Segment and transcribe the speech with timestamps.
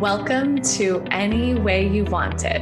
[0.00, 2.60] Welcome to Any Way You Want It.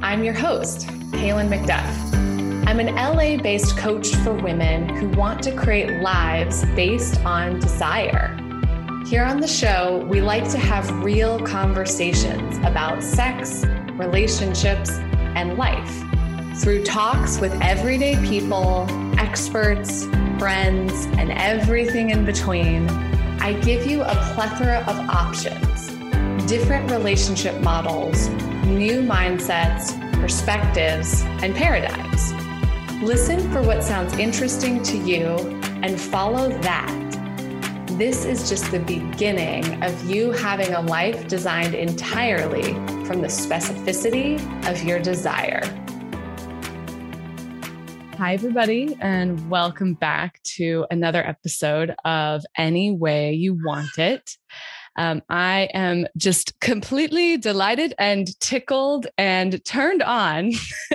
[0.00, 2.68] I'm your host, Kaylin McDuff.
[2.68, 8.28] I'm an LA based coach for women who want to create lives based on desire.
[9.08, 13.64] Here on the show, we like to have real conversations about sex,
[13.94, 14.90] relationships,
[15.34, 16.04] and life
[16.60, 18.86] through talks with everyday people,
[19.18, 20.04] experts,
[20.38, 22.88] friends, and everything in between.
[23.40, 25.97] I give you a plethora of options,
[26.48, 28.28] different relationship models,
[28.64, 32.32] new mindsets, perspectives, and paradigms.
[33.02, 35.36] Listen for what sounds interesting to you
[35.82, 37.86] and follow that.
[37.98, 42.72] This is just the beginning of you having a life designed entirely
[43.04, 45.60] from the specificity of your desire.
[48.16, 54.38] Hi, everybody, and welcome back to another episode of Any Way You Want It.
[54.98, 60.52] Um, I am just completely delighted and tickled and turned on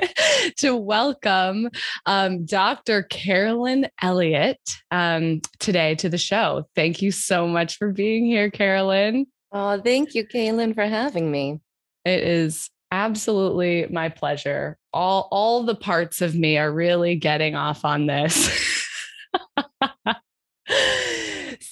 [0.57, 1.69] to welcome
[2.05, 3.03] um, Dr.
[3.03, 4.59] Carolyn Elliott
[4.91, 6.67] um, today to the show.
[6.75, 9.25] Thank you so much for being here, Carolyn.
[9.53, 11.61] Oh, thank you, Kaylin, for having me.
[12.03, 14.77] It is absolutely my pleasure.
[14.91, 18.49] All all the parts of me are really getting off on this.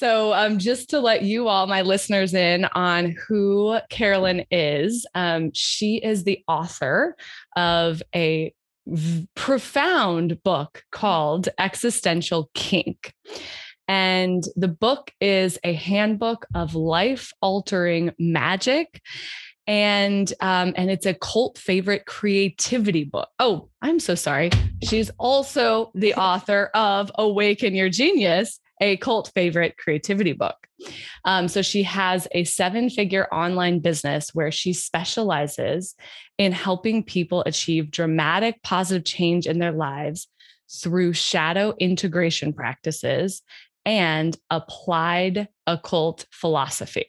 [0.01, 5.51] so um, just to let you all my listeners in on who carolyn is um,
[5.53, 7.15] she is the author
[7.55, 8.51] of a
[8.87, 13.13] v- profound book called existential kink
[13.87, 19.03] and the book is a handbook of life altering magic
[19.67, 23.29] and um, and it's a cult favorite creativity book.
[23.39, 24.49] Oh, I'm so sorry.
[24.83, 30.55] She's also the author of Awaken Your Genius, a cult favorite creativity book.
[31.23, 35.95] Um, so she has a seven figure online business where she specializes
[36.37, 40.27] in helping people achieve dramatic positive change in their lives
[40.81, 43.43] through shadow integration practices
[43.85, 47.05] and applied occult philosophy.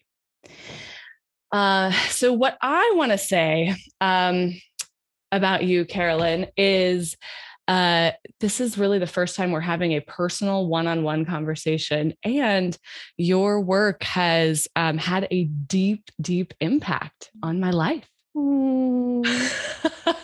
[1.51, 4.59] Uh, so, what I want to say um,
[5.31, 7.17] about you, Carolyn, is
[7.69, 12.15] uh, this is really the first time we're having a personal one on one conversation.
[12.25, 12.77] And
[13.17, 18.09] your work has um, had a deep, deep impact on my life.
[18.37, 19.25] Mm.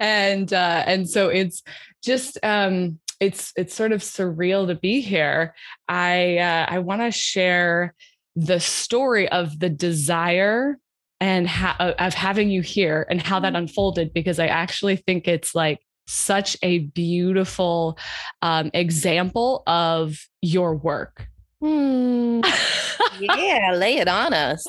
[0.00, 1.62] and uh, and so it's
[2.02, 5.54] just um, it's it's sort of surreal to be here.
[5.88, 7.94] I uh, I want to share
[8.36, 10.78] the story of the desire
[11.20, 13.62] and ha- of having you here and how that mm-hmm.
[13.62, 17.98] unfolded because I actually think it's like such a beautiful
[18.42, 21.28] um, example of your work.
[21.60, 22.40] Hmm.
[23.20, 24.66] yeah, lay it on us.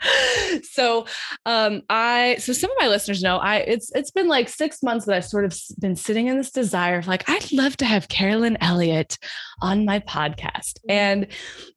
[0.62, 1.06] so
[1.46, 5.06] um i so some of my listeners know i it's it's been like six months
[5.06, 8.08] that i've sort of been sitting in this desire of like i'd love to have
[8.08, 9.18] carolyn elliott
[9.60, 10.90] on my podcast mm-hmm.
[10.90, 11.26] and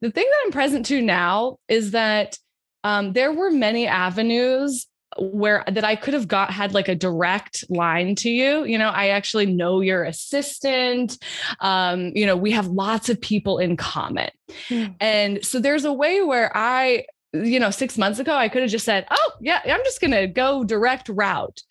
[0.01, 2.37] the thing that i'm present to now is that
[2.83, 7.65] um there were many avenues where that I could have got had like a direct
[7.69, 8.63] line to you.
[8.63, 11.17] You know, I actually know your assistant.
[11.59, 14.29] Um, you know, we have lots of people in common.
[14.69, 14.95] Mm.
[14.99, 18.71] And so there's a way where I you know, six months ago, I could have
[18.71, 21.61] just said, oh, yeah, I'm just going to go direct route.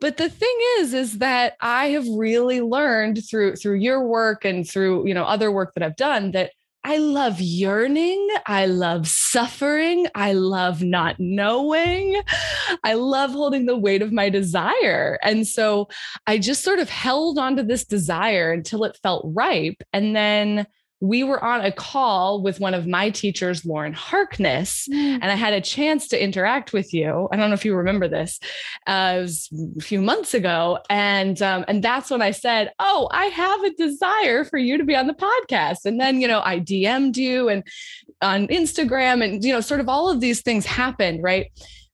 [0.00, 4.68] But the thing is, is that I have really learned through through your work and
[4.68, 6.52] through, you know, other work that I've done that
[6.84, 8.28] I love yearning.
[8.46, 10.06] I love suffering.
[10.14, 12.20] I love not knowing.
[12.84, 15.18] I love holding the weight of my desire.
[15.22, 15.88] And so
[16.26, 19.82] I just sort of held onto this desire until it felt ripe.
[19.92, 20.66] And then
[21.00, 24.96] we were on a call with one of my teachers, Lauren Harkness, mm.
[24.96, 27.28] and I had a chance to interact with you.
[27.30, 28.40] I don't know if you remember this.
[28.86, 29.48] Uh, it was
[29.78, 33.74] a few months ago, and um, and that's when I said, "Oh, I have a
[33.74, 37.48] desire for you to be on the podcast." And then you know I DM'd you
[37.48, 37.62] and
[38.20, 41.46] on Instagram, and you know sort of all of these things happened, right?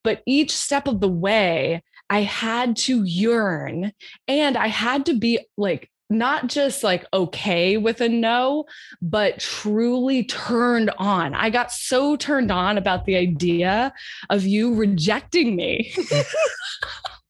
[0.03, 3.93] But each step of the way, I had to yearn
[4.29, 8.65] and I had to be like not just like okay with a no,
[9.03, 11.35] but truly turned on.
[11.35, 13.93] I got so turned on about the idea
[14.31, 15.95] of you rejecting me.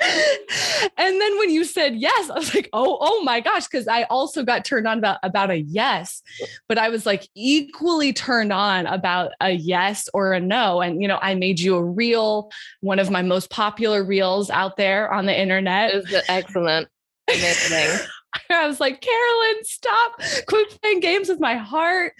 [0.00, 4.04] and then when you said yes, I was like, oh, oh my gosh, because I
[4.04, 6.22] also got turned on about, about a yes,
[6.68, 10.80] but I was like equally turned on about a yes or a no.
[10.80, 12.50] And you know, I made you a reel,
[12.80, 15.94] one of my most popular reels out there on the internet.
[15.94, 16.88] It was excellent.
[17.28, 18.06] Amazing.
[18.50, 22.14] I was like, Carolyn, stop, quit playing games with my heart.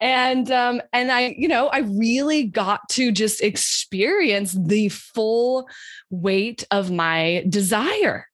[0.00, 5.68] And um and i you know i really got to just experience the full
[6.10, 8.26] weight of my desire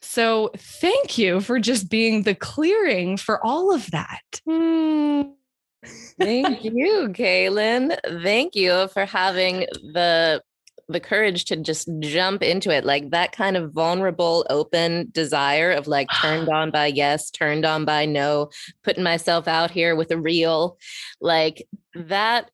[0.00, 5.32] so thank you for just being the clearing for all of that mm.
[6.18, 7.96] Thank you, Kaylin.
[8.22, 9.60] Thank you for having
[9.92, 10.42] the
[10.88, 15.86] the courage to just jump into it like that kind of vulnerable open desire of
[15.86, 18.48] like turned on by yes turned on by no
[18.82, 20.78] putting myself out here with a reel
[21.20, 22.50] like that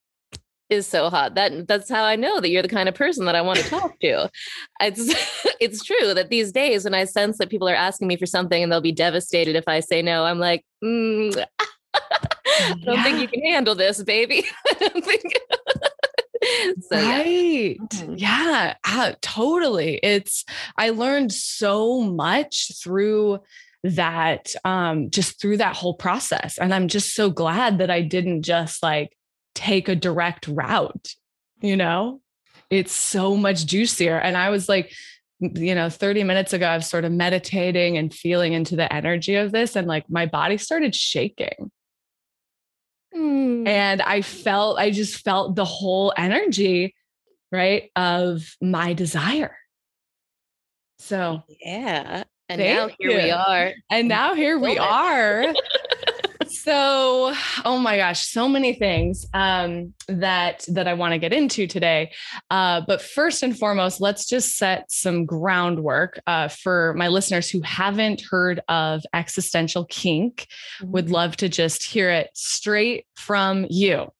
[0.71, 3.37] is so hot that that's how i know that you're the kind of person that
[3.37, 4.29] i want to talk to
[4.81, 5.15] it's
[5.61, 8.63] it's true that these days when i sense that people are asking me for something
[8.63, 11.45] and they'll be devastated if i say no i'm like mm,
[12.57, 13.03] I don't yeah.
[13.03, 14.45] think you can handle this, baby.
[16.81, 17.77] So, right.
[17.79, 17.87] Yeah.
[17.87, 18.15] Mm-hmm.
[18.17, 19.99] yeah, uh, totally.
[20.03, 20.45] It's,
[20.77, 23.41] I learned so much through
[23.85, 26.59] that, um, just through that whole process.
[26.59, 29.17] And I'm just so glad that I didn't just like
[29.55, 31.15] take a direct route,
[31.61, 32.21] you know?
[32.71, 34.19] It's so much juicier.
[34.19, 34.93] And I was like,
[35.41, 39.35] you know 30 minutes ago i was sort of meditating and feeling into the energy
[39.35, 41.71] of this and like my body started shaking
[43.17, 43.67] Mm.
[43.69, 46.95] And I felt, I just felt the whole energy,
[47.53, 49.57] right, of my desire.
[50.99, 52.25] So, yeah.
[52.49, 53.17] And now here you.
[53.17, 53.73] we are.
[53.91, 55.47] And now here we are.
[56.65, 57.35] so
[57.67, 62.11] oh my gosh so many things um, that that i want to get into today
[62.51, 67.61] uh, but first and foremost let's just set some groundwork uh, for my listeners who
[67.61, 70.47] haven't heard of existential kink
[70.81, 70.91] mm-hmm.
[70.91, 74.11] would love to just hear it straight from you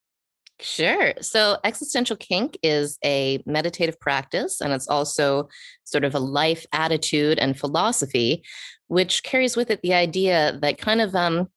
[0.61, 1.15] Sure.
[1.21, 5.49] So, existential kink is a meditative practice, and it's also
[5.83, 8.45] sort of a life attitude and philosophy,
[8.87, 11.49] which carries with it the idea that kind of um,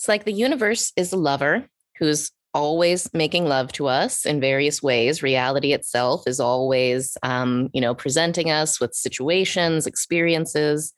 [0.00, 1.66] it's like the universe is a lover
[1.98, 5.22] who's always making love to us in various ways.
[5.22, 10.94] Reality itself is always, um, you know, presenting us with situations, experiences,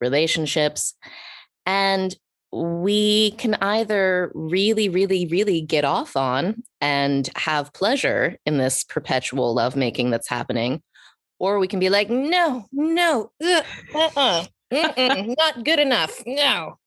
[0.00, 0.94] relationships.
[1.66, 2.16] And
[2.50, 9.54] we can either really, really, really get off on and have pleasure in this perpetual
[9.54, 10.82] lovemaking that's happening,
[11.38, 13.62] or we can be like, no, no, uh,
[13.94, 14.46] uh-uh,
[15.38, 16.22] not good enough.
[16.24, 16.78] No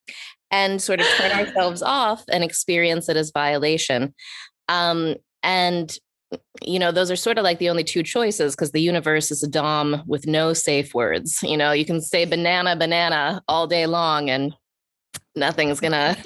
[0.51, 4.13] and sort of turn ourselves off and experience it as violation.
[4.67, 5.97] Um, and
[6.63, 9.41] you know, those are sort of like the only two choices because the universe is
[9.41, 11.41] a DOM with no safe words.
[11.41, 14.53] You know, you can say banana, banana all day long and
[15.35, 16.15] nothing's gonna,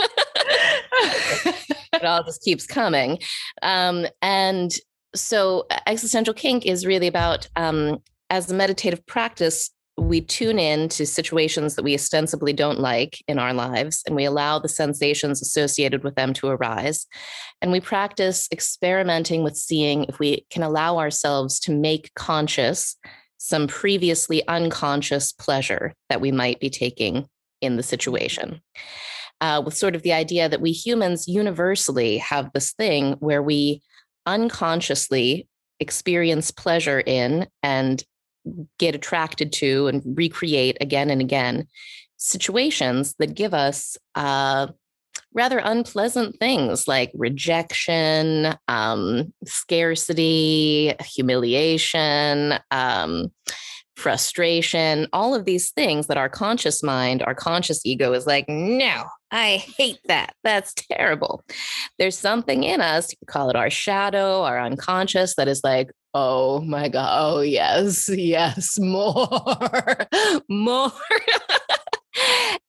[1.45, 3.19] it all just keeps coming.
[3.61, 4.73] Um, and
[5.15, 7.99] so existential kink is really about, um,
[8.29, 13.37] as a meditative practice, we tune in to situations that we ostensibly don't like in
[13.37, 17.05] our lives and we allow the sensations associated with them to arise.
[17.61, 22.95] And we practice experimenting with seeing if we can allow ourselves to make conscious
[23.37, 27.27] some previously unconscious pleasure that we might be taking
[27.61, 28.61] in the situation.
[29.41, 33.81] Uh, with sort of the idea that we humans universally have this thing where we
[34.25, 35.47] unconsciously
[35.79, 38.03] experience pleasure in and
[38.77, 41.67] get attracted to and recreate again and again
[42.17, 44.67] situations that give us uh,
[45.33, 53.31] rather unpleasant things like rejection, um, scarcity, humiliation, um,
[53.95, 59.03] frustration, all of these things that our conscious mind, our conscious ego is like, no,
[59.31, 60.33] I hate that.
[60.43, 61.43] That's terrible.
[61.99, 66.89] There's something in us, call it our shadow, our unconscious, that is like, oh my
[66.89, 69.27] God, oh yes, yes, more,
[70.49, 70.91] more.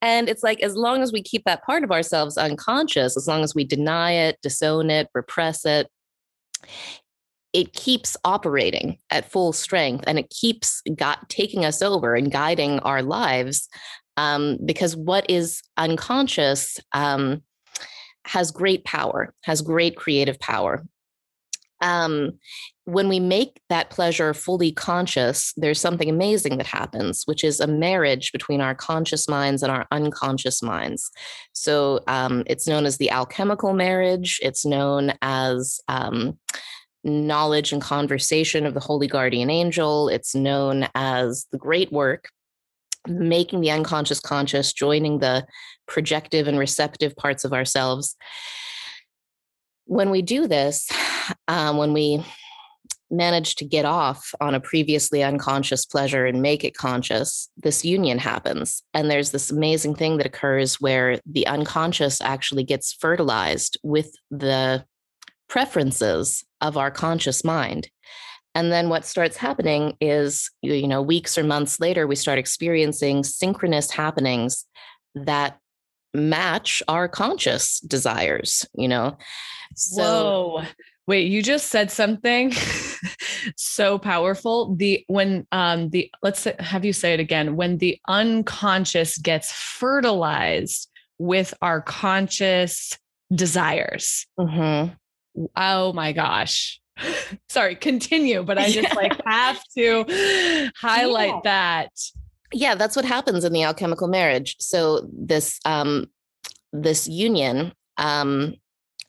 [0.03, 3.43] and it's like, as long as we keep that part of ourselves unconscious, as long
[3.43, 5.89] as we deny it, disown it, repress it,
[7.53, 12.81] it keeps operating at full strength and it keeps got taking us over and guiding
[12.81, 13.69] our lives
[14.17, 17.43] um, because what is unconscious um,
[18.27, 20.85] has great power has great creative power
[21.81, 22.33] um,
[22.87, 27.67] when we make that pleasure fully conscious there's something amazing that happens which is a
[27.67, 31.11] marriage between our conscious minds and our unconscious minds
[31.53, 36.39] so um, it's known as the alchemical marriage it's known as um,
[37.05, 40.09] knowledge and conversation of the holy guardian angel.
[40.09, 42.31] It's known as the great work,
[43.07, 45.47] making the unconscious conscious, joining the
[45.87, 48.17] projective and receptive parts of ourselves.
[49.85, 50.91] When we do this,
[51.49, 52.25] um, when we
[53.17, 58.19] manage to get off on a previously unconscious pleasure and make it conscious, this union
[58.19, 58.83] happens.
[58.93, 64.85] And there's this amazing thing that occurs where the unconscious actually gets fertilized with the
[65.49, 67.89] preferences of our conscious mind.
[68.55, 73.25] And then what starts happening is, you know, weeks or months later, we start experiencing
[73.25, 74.65] synchronous happenings
[75.15, 75.59] that
[76.15, 79.19] match our conscious desires, you know?
[79.75, 80.65] So, Whoa.
[81.07, 82.53] Wait, you just said something
[83.57, 84.75] so powerful.
[84.75, 87.57] The when um the let's say, have you say it again.
[87.57, 92.99] When the unconscious gets fertilized with our conscious
[93.35, 94.27] desires.
[94.39, 94.95] Mm-hmm.
[95.57, 96.81] Oh my gosh.
[97.49, 101.41] Sorry, continue, but I just like have to highlight yeah.
[101.45, 101.91] that.
[102.53, 104.57] Yeah, that's what happens in the alchemical marriage.
[104.59, 106.07] So this um
[106.73, 108.55] this union um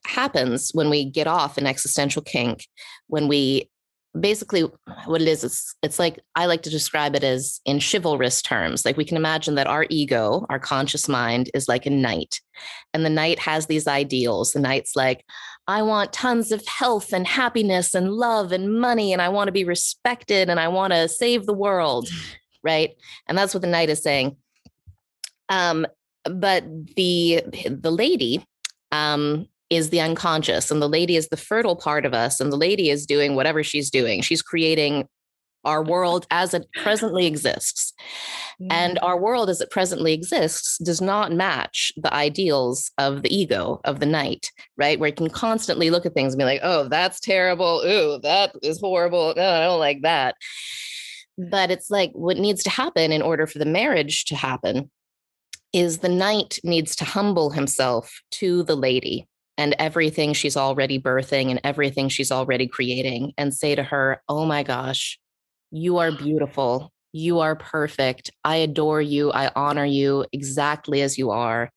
[0.06, 2.68] happens when we get off an existential kink,
[3.08, 3.70] when we
[4.18, 4.62] basically
[5.08, 8.86] what it is it's, it's like i like to describe it as in chivalrous terms.
[8.86, 12.40] Like we can imagine that our ego our conscious mind is like a knight
[12.94, 14.54] and the knight has these ideals.
[14.54, 15.26] The knight's like
[15.68, 19.52] i want tons of health and happiness and love and money and i want to
[19.52, 22.08] be respected and i want to save the world
[22.66, 22.96] right?
[23.28, 24.36] And that's what the knight is saying.
[25.48, 25.86] Um
[26.24, 28.44] but the the lady
[28.92, 32.58] um is the unconscious and the lady is the fertile part of us and the
[32.58, 34.22] lady is doing whatever she's doing.
[34.22, 35.08] She's creating
[35.66, 37.94] our world as it presently exists.
[38.62, 38.72] Mm-hmm.
[38.72, 43.82] And our world as it presently exists does not match the ideals of the ego
[43.84, 45.00] of the knight right?
[45.00, 47.82] Where you can constantly look at things and be like oh that's terrible.
[47.86, 49.34] Ooh that is horrible.
[49.36, 50.36] No i don't like that.
[51.38, 54.90] But it's like what needs to happen in order for the marriage to happen
[55.74, 61.50] is the knight needs to humble himself to the lady and everything she's already birthing
[61.50, 65.20] and everything she's already creating and say to her, Oh my gosh,
[65.72, 66.92] you are beautiful.
[67.14, 68.32] You are perfect.
[68.44, 69.32] I adore you.
[69.32, 71.70] I honor you exactly as you are.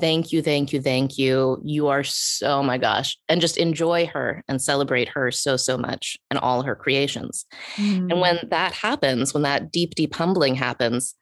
[0.00, 1.60] Thank you, thank you, thank you.
[1.64, 3.16] You are so, oh my gosh.
[3.28, 7.46] And just enjoy her and celebrate her so, so much and all her creations.
[7.76, 8.10] Mm.
[8.10, 11.14] And when that happens, when that deep, deep humbling happens,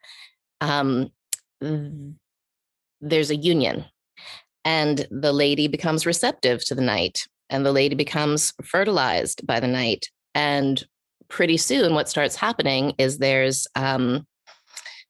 [0.61, 1.11] um,
[3.01, 3.85] there's a union
[4.65, 9.67] and the lady becomes receptive to the knight and the lady becomes fertilized by the
[9.67, 10.85] knight and
[11.29, 14.25] pretty soon what starts happening is there's um,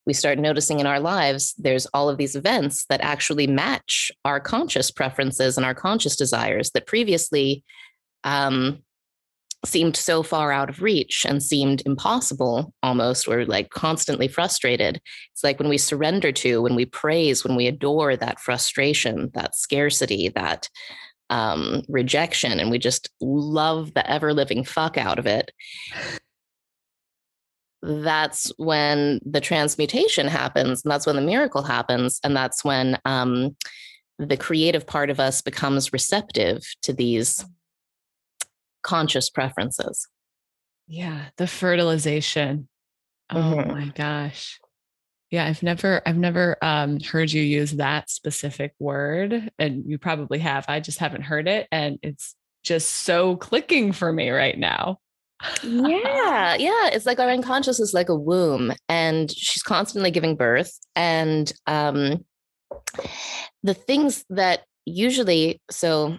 [0.06, 4.40] we start noticing in our lives there's all of these events that actually match our
[4.40, 7.64] conscious preferences and our conscious desires that previously
[8.24, 8.84] um,
[9.66, 15.02] seemed so far out of reach and seemed impossible almost or like constantly frustrated.
[15.34, 19.56] It's like when we surrender to when we praise when we adore that frustration that
[19.56, 20.70] scarcity that
[21.30, 25.52] um, rejection and we just love the ever living fuck out of it.
[27.82, 33.56] That's when the transmutation happens and that's when the miracle happens and that's when um,
[34.18, 37.44] the creative part of us becomes receptive to these
[38.86, 40.08] conscious preferences.
[40.88, 42.70] Yeah, the fertilization.
[43.30, 43.72] Oh mm-hmm.
[43.72, 44.60] my gosh.
[45.32, 50.40] Yeah, I've never I've never um, heard you use that specific word and you probably
[50.40, 50.66] have.
[50.68, 55.00] I just haven't heard it and it's just so clicking for me right now.
[55.64, 60.80] yeah, yeah, it's like our unconscious is like a womb and she's constantly giving birth
[60.96, 62.24] and um
[63.64, 66.18] the things that usually so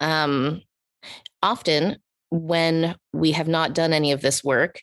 [0.00, 0.62] um
[1.42, 1.96] often
[2.30, 4.80] when we have not done any of this work,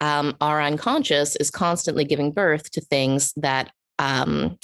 [0.00, 4.58] um, our unconscious is constantly giving birth to things that um,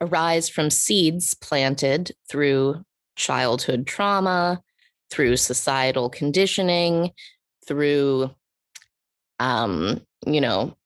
[0.00, 2.82] arise from seeds planted through
[3.16, 4.60] childhood trauma,
[5.10, 7.10] through societal conditioning,
[7.66, 8.30] through,
[9.38, 10.76] um, you know,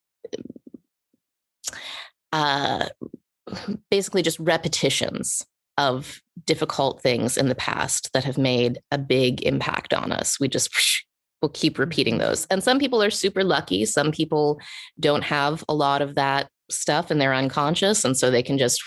[2.32, 2.86] uh,
[3.90, 5.46] basically just repetitions
[5.78, 10.38] of difficult things in the past that have made a big impact on us.
[10.38, 10.70] We just
[11.40, 12.24] will keep repeating mm-hmm.
[12.28, 12.46] those.
[12.50, 13.84] And some people are super lucky.
[13.86, 14.60] Some people
[15.00, 18.04] don't have a lot of that stuff and they're unconscious.
[18.04, 18.82] And so they can just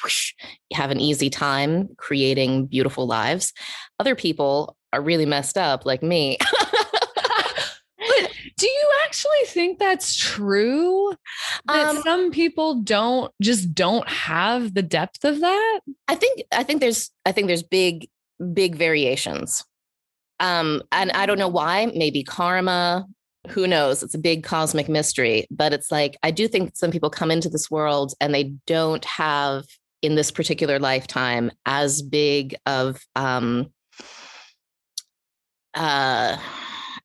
[0.74, 3.53] have an easy time creating beautiful lives.
[4.00, 6.38] Other people are really messed up, like me.
[8.62, 11.15] Do you actually think that's true?
[11.65, 15.80] That um, some people don't just don't have the depth of that?
[16.08, 18.08] I think I think there's I think there's big
[18.53, 19.65] big variations.
[20.39, 23.08] Um and I don't know why, maybe karma,
[23.50, 24.03] who knows?
[24.03, 27.50] It's a big cosmic mystery, but it's like I do think some people come into
[27.50, 29.65] this world and they don't have
[30.03, 33.74] in this particular lifetime as big of um
[35.74, 36.38] uh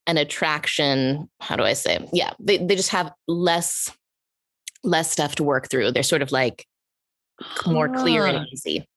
[0.06, 1.28] an attraction.
[1.40, 2.08] How do I say?
[2.12, 3.90] Yeah, they, they just have less
[4.84, 5.90] less stuff to work through.
[5.92, 6.66] They're sort of like
[7.66, 8.88] more clear and easy.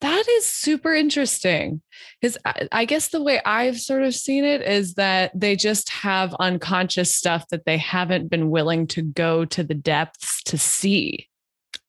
[0.00, 1.80] That is super interesting
[2.20, 5.90] because I, I, guess the way I've sort of seen it is that they just
[5.90, 11.28] have unconscious stuff that they haven't been willing to go to the depths to see.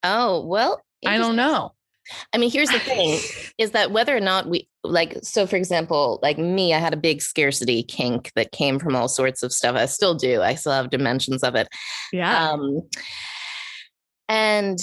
[0.04, 1.74] Oh, well, I don't know.
[2.34, 3.20] I mean, here's the thing
[3.58, 6.98] is that whether or not we like, so for example, like me, I had a
[6.98, 9.76] big scarcity kink that came from all sorts of stuff.
[9.76, 10.42] I still do.
[10.42, 11.68] I still have dimensions of it.
[12.12, 12.52] Yeah.
[12.52, 12.82] Um,
[14.28, 14.80] and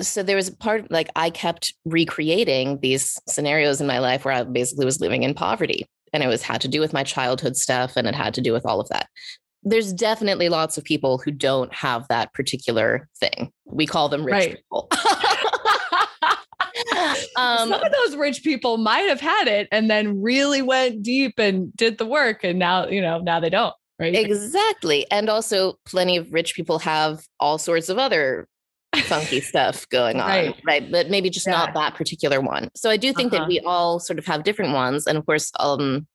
[0.00, 4.34] so there was a part like I kept recreating these scenarios in my life where
[4.34, 7.56] I basically was living in poverty and it was had to do with my childhood
[7.56, 9.08] stuff and it had to do with all of that.
[9.62, 13.50] There's definitely lots of people who don't have that particular thing.
[13.64, 14.56] We call them rich right.
[14.56, 14.88] people.
[17.36, 21.38] um, Some of those rich people might have had it and then really went deep
[21.38, 23.74] and did the work, and now you know now they don't.
[23.98, 24.14] Right.
[24.14, 25.08] Exactly.
[25.10, 28.48] And also, plenty of rich people have all sorts of other
[29.02, 30.62] funky stuff going on, right.
[30.66, 30.90] right?
[30.90, 31.52] But maybe just yeah.
[31.52, 32.70] not that particular one.
[32.74, 33.44] So I do think uh-huh.
[33.44, 36.06] that we all sort of have different ones, and of course, um,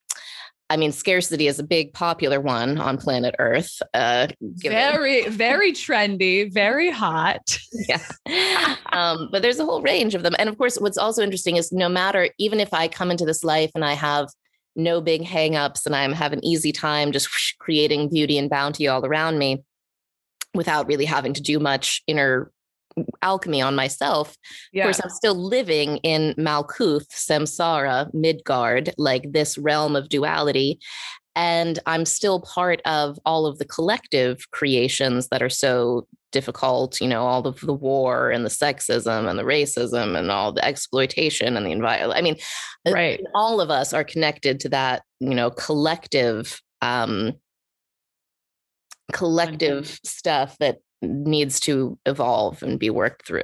[0.69, 3.81] I mean, scarcity is a big popular one on planet Earth.
[3.93, 7.57] Uh, very, very trendy, very hot.
[7.89, 8.75] yeah.
[8.93, 10.35] Um, but there's a whole range of them.
[10.38, 13.43] And of course, what's also interesting is no matter, even if I come into this
[13.43, 14.29] life and I have
[14.75, 18.88] no big hangups and I'm have an easy time just whoosh, creating beauty and bounty
[18.88, 19.63] all around me
[20.53, 22.51] without really having to do much inner
[23.22, 24.36] alchemy on myself.
[24.72, 24.84] Yeah.
[24.84, 30.79] Of course, I'm still living in Malkuth, Samsara, Midgard, like this realm of duality.
[31.36, 37.08] And I'm still part of all of the collective creations that are so difficult, you
[37.08, 41.56] know, all of the war and the sexism and the racism and all the exploitation
[41.56, 42.18] and the environment.
[42.18, 42.36] I mean,
[42.88, 43.22] uh, right.
[43.34, 47.34] all of us are connected to that, you know, collective um
[49.12, 53.44] collective stuff that needs to evolve and be worked through.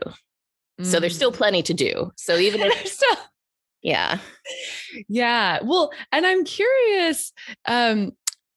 [0.80, 0.86] Mm.
[0.86, 1.36] So there's still mm.
[1.36, 2.12] plenty to do.
[2.16, 3.16] So even if still,
[3.82, 4.20] yeah.
[5.08, 5.60] Yeah.
[5.64, 7.32] Well, and I'm curious
[7.68, 8.14] um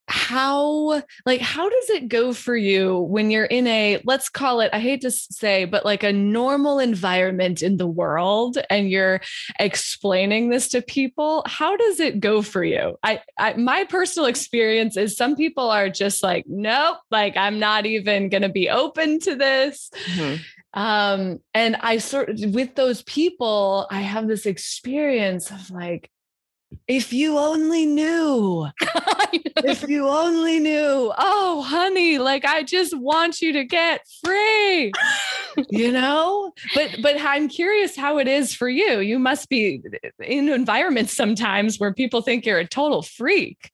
[0.09, 4.71] how like how does it go for you when you're in a let's call it
[4.73, 9.21] i hate to say but like a normal environment in the world and you're
[9.59, 11.43] explaining this to people?
[11.47, 12.97] How does it go for you?
[13.03, 17.87] I, I my personal experience is some people are just like nope like i'm not
[17.87, 19.91] even going to be open to this.
[20.07, 20.43] Mm-hmm.
[20.75, 26.11] Um and i sort of with those people i have this experience of like
[26.89, 28.67] if you only knew.
[29.65, 31.13] if you only knew.
[31.17, 34.93] Oh, honey, like I just want you to get free.
[35.71, 36.53] you know?
[36.75, 39.01] But but I'm curious how it is for you.
[39.01, 39.83] You must be
[40.21, 43.71] in environments sometimes where people think you're a total freak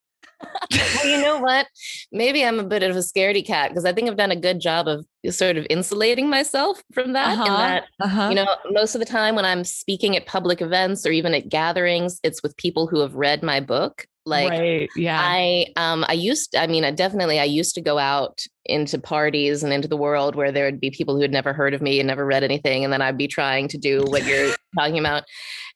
[0.70, 1.66] well, you know what?
[2.12, 4.60] Maybe I'm a bit of a scaredy cat because I think I've done a good
[4.60, 7.38] job of sort of insulating myself from that.
[7.38, 8.28] Uh-huh, that, uh-huh.
[8.28, 11.48] you know, most of the time when I'm speaking at public events or even at
[11.48, 14.06] gatherings, it's with people who have read my book.
[14.26, 15.20] Like, right, yeah.
[15.22, 19.62] I, um, I used, I mean, I definitely, I used to go out into parties
[19.62, 22.00] and into the world where there would be people who had never heard of me
[22.00, 25.24] and never read anything, and then I'd be trying to do what you're talking about.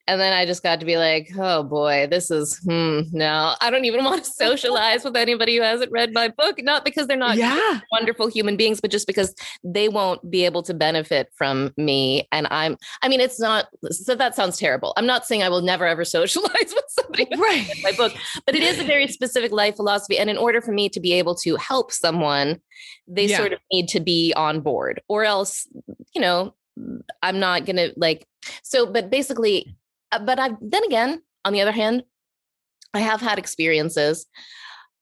[0.09, 3.69] And then I just got to be like, oh boy, this is, hmm, no, I
[3.69, 6.63] don't even want to socialize with anybody who hasn't read my book.
[6.63, 7.81] Not because they're not yeah.
[7.93, 12.27] wonderful human beings, but just because they won't be able to benefit from me.
[12.33, 14.95] And I'm, I mean, it's not, so that sounds terrible.
[14.97, 17.71] I'm not saying I will never ever socialize with somebody right.
[17.83, 18.15] my book,
[18.47, 20.19] but it is a very specific life philosophy.
[20.19, 22.63] And in order for me to be able to help someone,
[23.07, 23.37] they yeah.
[23.37, 25.69] sort of need to be on board or else,
[26.15, 26.55] you know,
[27.23, 28.27] I'm not going to like,
[28.63, 29.77] so, but basically,
[30.11, 32.05] but I've then again, on the other hand,
[32.95, 34.27] I have had experiences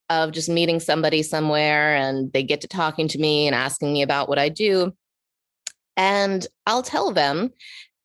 [0.09, 4.03] of just meeting somebody somewhere and they get to talking to me and asking me
[4.03, 4.93] about what I do.
[5.97, 7.51] And I'll tell them,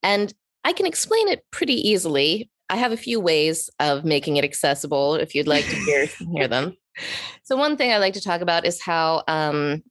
[0.01, 0.33] and
[0.63, 2.49] I can explain it pretty easily.
[2.69, 6.47] I have a few ways of making it accessible if you'd like to hear, hear
[6.47, 6.77] them.
[7.43, 9.83] So, one thing I like to talk about is how um,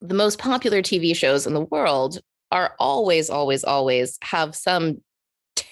[0.00, 2.20] the most popular TV shows in the world
[2.52, 5.02] are always, always, always have some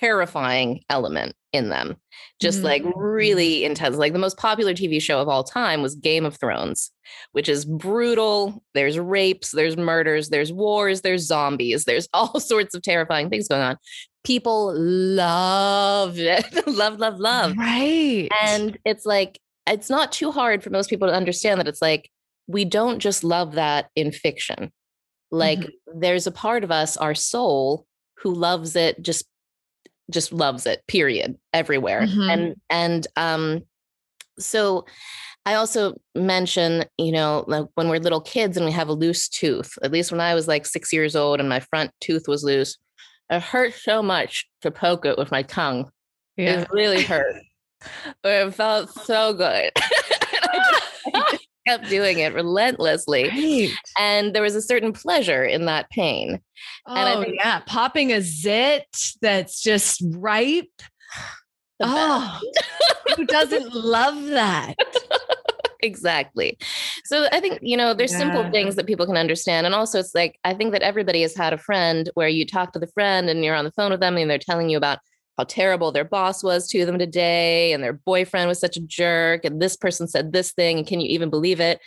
[0.00, 1.96] terrifying element in them.
[2.40, 2.66] Just mm-hmm.
[2.66, 3.96] like really intense.
[3.96, 6.90] Like the most popular TV show of all time was Game of Thrones,
[7.32, 8.62] which is brutal.
[8.74, 13.62] There's rapes, there's murders, there's wars, there's zombies, there's all sorts of terrifying things going
[13.62, 13.78] on.
[14.24, 16.66] People love it.
[16.66, 17.56] love, love, love.
[17.56, 18.28] Right.
[18.42, 22.10] And it's like, it's not too hard for most people to understand that it's like,
[22.46, 24.70] we don't just love that in fiction.
[25.30, 26.00] Like, mm-hmm.
[26.00, 27.86] there's a part of us, our soul,
[28.18, 29.24] who loves it just
[30.10, 32.30] just loves it period everywhere mm-hmm.
[32.30, 33.62] and and um
[34.38, 34.84] so
[35.46, 39.28] I also mention, you know, like when we're little kids and we have a loose
[39.28, 42.42] tooth, at least when I was like six years old and my front tooth was
[42.42, 42.78] loose,
[43.28, 45.90] it hurt so much to poke it with my tongue.
[46.36, 46.60] Yeah.
[46.60, 47.36] It really hurt.
[48.22, 49.70] but it felt so good.
[49.76, 50.82] I, just,
[51.14, 53.28] I just kept doing it relentlessly.
[53.28, 53.70] Right.
[53.98, 56.40] And there was a certain pleasure in that pain.
[56.86, 57.60] Oh, and I oh, think, yeah.
[57.66, 58.86] Popping a zit
[59.20, 60.70] that's just ripe.
[61.82, 62.40] Oh,
[63.16, 64.76] who doesn't love that?
[65.82, 66.56] exactly.
[67.04, 68.18] So I think, you know, there's yeah.
[68.18, 69.66] simple things that people can understand.
[69.66, 72.72] And also, it's like, I think that everybody has had a friend where you talk
[72.72, 75.00] to the friend and you're on the phone with them and they're telling you about
[75.38, 79.44] how terrible their boss was to them today and their boyfriend was such a jerk
[79.44, 81.80] and this person said this thing and can you even believe it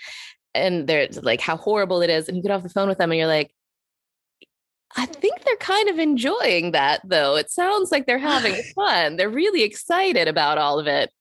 [0.54, 3.12] and they're like how horrible it is and you get off the phone with them
[3.12, 3.54] and you're like
[4.96, 7.36] I think they're kind of enjoying that though.
[7.36, 9.18] It sounds like they're having fun.
[9.18, 11.12] They're really excited about all of it.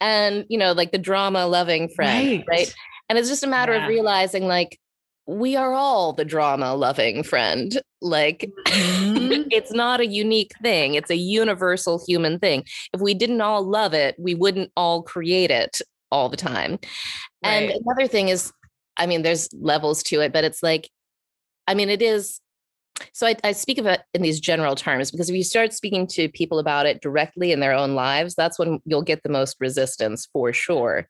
[0.00, 2.48] And, you know, like the drama loving friend, right?
[2.48, 2.74] right?
[3.08, 3.82] And it's just a matter yeah.
[3.82, 4.78] of realizing like
[5.26, 7.80] we are all the drama loving friend.
[8.00, 8.91] Like mm.
[9.40, 9.48] Mm-hmm.
[9.50, 12.64] it's not a unique thing, it's a universal human thing.
[12.92, 16.72] If we didn't all love it, we wouldn't all create it all the time.
[16.72, 16.80] Right.
[17.44, 18.52] And another thing is,
[18.96, 20.88] I mean, there's levels to it, but it's like,
[21.66, 22.40] I mean, it is.
[23.14, 26.06] So I, I speak of it in these general terms because if you start speaking
[26.08, 29.56] to people about it directly in their own lives, that's when you'll get the most
[29.60, 31.08] resistance for sure.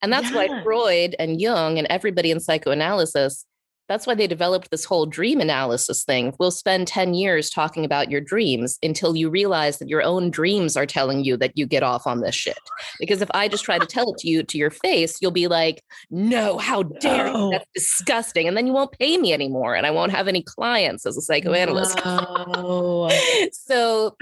[0.00, 0.36] And that's yeah.
[0.36, 3.44] why Freud and Jung and everybody in psychoanalysis
[3.88, 6.34] that's why they developed this whole dream analysis thing.
[6.38, 10.76] We'll spend 10 years talking about your dreams until you realize that your own dreams
[10.76, 12.58] are telling you that you get off on this shit.
[12.98, 15.48] Because if I just try to tell it to you to your face, you'll be
[15.48, 17.50] like, no, how dare you?
[17.50, 18.48] That's disgusting.
[18.48, 21.20] And then you won't pay me anymore and I won't have any clients as a
[21.20, 21.98] psychoanalyst.
[22.04, 23.10] No.
[23.52, 24.16] so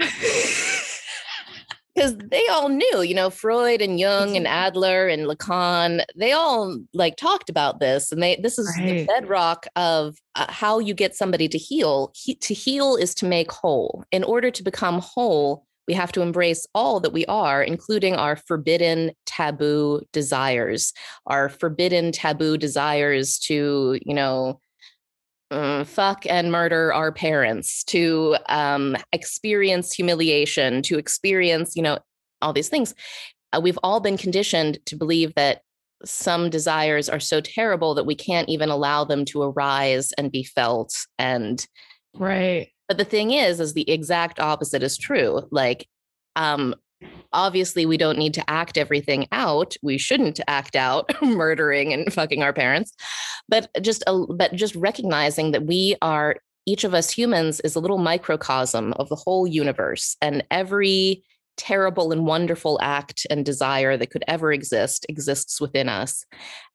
[1.95, 6.79] because they all knew, you know, Freud and Jung and Adler and Lacan, they all
[6.93, 8.11] like talked about this.
[8.11, 8.87] And they, this is right.
[8.87, 12.11] the bedrock of uh, how you get somebody to heal.
[12.15, 14.03] He, to heal is to make whole.
[14.11, 18.37] In order to become whole, we have to embrace all that we are, including our
[18.37, 20.93] forbidden taboo desires,
[21.27, 24.59] our forbidden taboo desires to, you know,
[25.51, 31.99] uh, fuck and murder our parents, to um, experience humiliation, to experience, you know,
[32.41, 32.95] all these things.
[33.51, 35.61] Uh, we've all been conditioned to believe that
[36.05, 40.43] some desires are so terrible that we can't even allow them to arise and be
[40.43, 41.05] felt.
[41.17, 41.65] And
[42.15, 42.69] right.
[42.87, 45.47] But the thing is, is the exact opposite is true.
[45.51, 45.87] Like,
[46.35, 46.75] um,
[47.31, 52.43] obviously we don't need to act everything out we shouldn't act out murdering and fucking
[52.43, 52.93] our parents
[53.49, 56.35] but just but just recognizing that we are
[56.65, 61.23] each of us humans is a little microcosm of the whole universe and every
[61.57, 66.25] terrible and wonderful act and desire that could ever exist exists within us.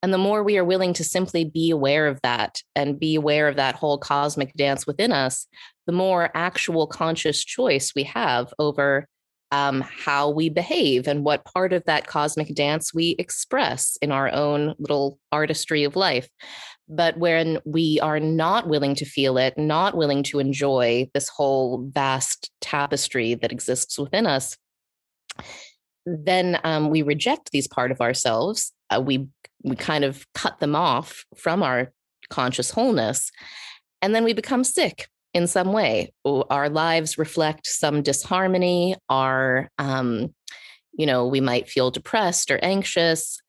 [0.03, 3.49] And the more we are willing to simply be aware of that and be aware
[3.49, 5.47] of that whole cosmic dance within us,
[5.87, 9.07] the more actual conscious choice we have over
[9.51, 14.33] um, how we behave and what part of that cosmic dance we express in our
[14.33, 16.29] own little artistry of life.
[16.89, 21.87] But when we are not willing to feel it, not willing to enjoy this whole
[21.93, 24.57] vast tapestry that exists within us,
[26.07, 28.73] then um, we reject these part of ourselves.
[28.91, 29.29] Uh, we
[29.65, 31.93] we kind of cut them off from our
[32.31, 33.31] conscious wholeness,
[34.01, 35.09] and then we become sick
[35.39, 36.13] in some way.
[36.27, 38.97] Our lives reflect some disharmony.
[39.09, 40.35] Our, um,
[40.93, 43.41] you know, we might feel depressed or anxious.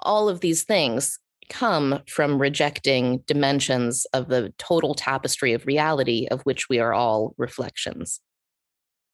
[0.00, 6.40] All of these things come from rejecting dimensions of the total tapestry of reality of
[6.42, 8.20] which we are all reflections.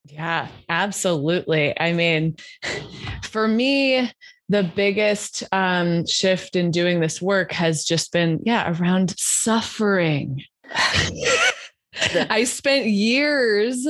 [0.04, 1.78] Yeah, absolutely.
[1.78, 2.36] I mean,
[3.22, 4.10] for me,
[4.48, 10.42] the biggest um, shift in doing this work has just been, yeah, around suffering.
[12.30, 13.86] I spent years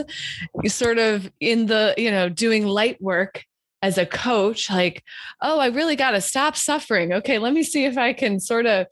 [0.67, 3.45] sort of in the, you know, doing light work
[3.83, 5.05] as a coach, like,
[5.41, 7.13] oh, I really got to stop suffering.
[7.13, 8.87] Okay, let me see if I can sort of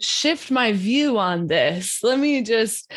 [0.00, 2.00] shift my view on this.
[2.02, 2.90] Let me just,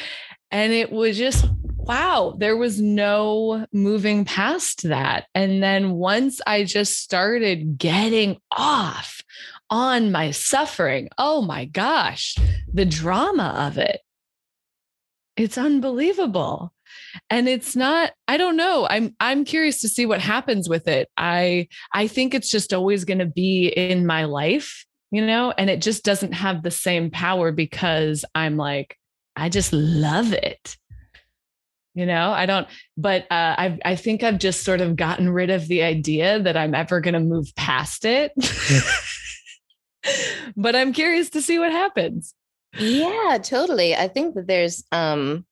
[0.49, 1.45] and it was just,
[1.77, 5.27] wow, there was no moving past that.
[5.35, 9.21] And then once I just started getting off
[9.69, 12.35] on my suffering, oh my gosh,
[12.73, 14.01] the drama of it
[15.37, 16.73] it's unbelievable.
[17.29, 18.87] And it's not I don't know.
[18.89, 21.09] I'm I'm curious to see what happens with it.
[21.17, 25.69] I I think it's just always going to be in my life, you know, and
[25.69, 28.97] it just doesn't have the same power because I'm like
[29.35, 30.77] I just love it.
[31.95, 32.67] you know i don't
[32.97, 36.57] but uh, i i think i've just sort of gotten rid of the idea that
[36.57, 38.31] i'm ever going to move past it
[40.57, 42.35] but i'm curious to see what happens
[42.77, 45.45] yeah totally i think that there's um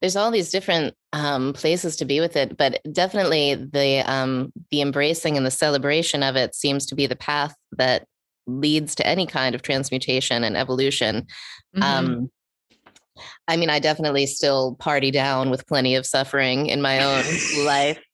[0.00, 4.80] there's all these different um places to be with it but definitely the um the
[4.80, 8.06] embracing and the celebration of it seems to be the path that
[8.46, 11.26] leads to any kind of transmutation and evolution
[11.76, 11.82] mm-hmm.
[11.82, 12.30] um
[13.48, 17.24] I mean, I definitely still party down with plenty of suffering in my own
[17.66, 17.98] life.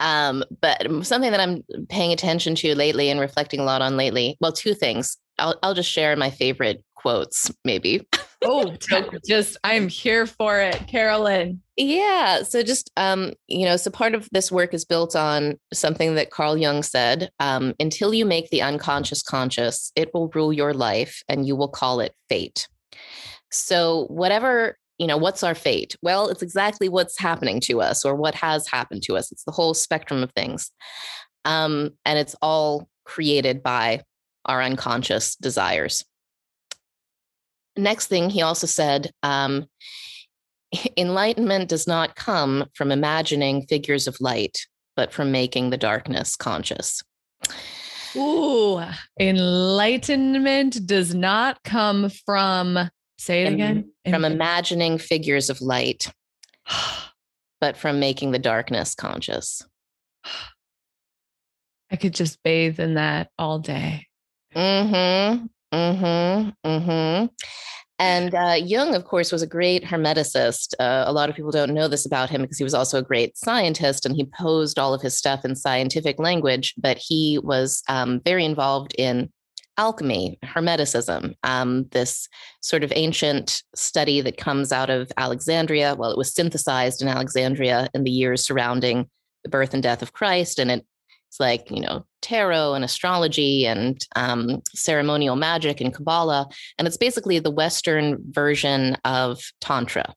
[0.00, 4.36] Um, but something that I'm paying attention to lately and reflecting a lot on lately,
[4.40, 5.16] well, two things.
[5.38, 8.06] I'll, I'll just share my favorite quotes, maybe.
[8.44, 8.74] oh,
[9.26, 11.62] just I'm here for it, Carolyn.
[11.76, 12.42] Yeah.
[12.42, 16.30] So just um, you know, so part of this work is built on something that
[16.30, 17.30] Carl Jung said.
[17.40, 21.68] Um, until you make the unconscious conscious, it will rule your life and you will
[21.68, 22.68] call it fate.
[23.50, 25.96] So, whatever, you know, what's our fate?
[26.02, 29.32] Well, it's exactly what's happening to us or what has happened to us.
[29.32, 30.70] It's the whole spectrum of things.
[31.44, 34.02] Um, and it's all created by
[34.48, 36.04] our unconscious desires.
[37.76, 39.66] Next thing, he also said, um,
[40.96, 47.02] enlightenment does not come from imagining figures of light, but from making the darkness conscious.
[48.16, 48.82] Ooh,
[49.20, 53.90] enlightenment does not come from Say it again.
[54.08, 56.12] From imagining figures of light,
[57.60, 59.62] but from making the darkness conscious.
[61.90, 64.07] I could just bathe in that all day.
[64.54, 65.46] Mm-hmm.
[65.74, 66.68] Mm-hmm.
[66.68, 67.26] Mm-hmm.
[68.00, 70.74] And uh, Jung, of course, was a great hermeticist.
[70.78, 73.02] Uh, a lot of people don't know this about him because he was also a
[73.02, 77.82] great scientist and he posed all of his stuff in scientific language, but he was
[77.88, 79.32] um, very involved in
[79.78, 82.28] alchemy, Hermeticism, um, this
[82.60, 85.94] sort of ancient study that comes out of Alexandria.
[85.96, 89.08] Well, it was synthesized in Alexandria in the years surrounding
[89.44, 90.58] the birth and death of Christ.
[90.58, 90.70] And
[91.28, 96.48] it's like, you know, tarot and astrology and um, ceremonial magic and Kabbalah.
[96.78, 100.14] And it's basically the Western version of Tantra.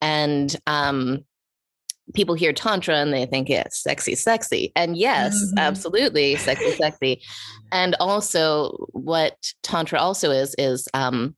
[0.00, 1.24] And um,
[2.14, 5.58] people hear tantra and they think it's sexy sexy and yes mm-hmm.
[5.58, 7.20] absolutely sexy sexy
[7.72, 9.34] and also what
[9.64, 11.34] tantra also is is um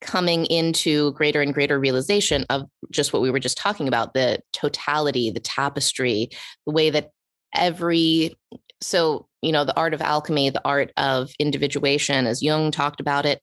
[0.00, 4.40] coming into greater and greater realization of just what we were just talking about the
[4.52, 6.30] totality the tapestry
[6.66, 7.10] the way that
[7.54, 8.36] every
[8.80, 13.26] so you know the art of alchemy the art of individuation as jung talked about
[13.26, 13.42] it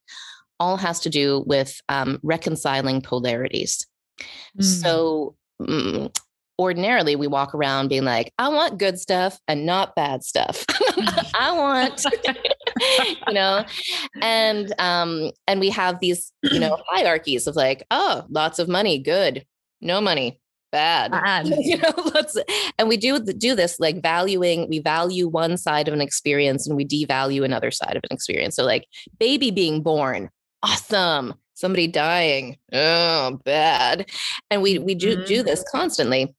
[0.59, 3.87] all has to do with um, reconciling polarities
[4.59, 4.63] mm.
[4.63, 6.11] so mm,
[6.61, 10.65] ordinarily we walk around being like, I want good stuff and not bad stuff.
[11.33, 12.05] I want,
[13.27, 13.65] you know,
[14.21, 18.99] and um, and we have these, you know, hierarchies of like, oh, lots of money,
[18.99, 19.45] good,
[19.79, 20.39] no money,
[20.71, 21.11] bad.
[21.11, 21.47] bad.
[21.59, 22.37] you know, let's
[22.77, 26.75] and we do do this like valuing, we value one side of an experience and
[26.75, 28.55] we devalue another side of an experience.
[28.55, 28.85] So like
[29.19, 30.29] baby being born,
[30.63, 31.35] awesome.
[31.53, 34.09] Somebody dying, oh, bad.
[34.49, 35.77] And we we do do this mm-hmm.
[35.77, 36.35] constantly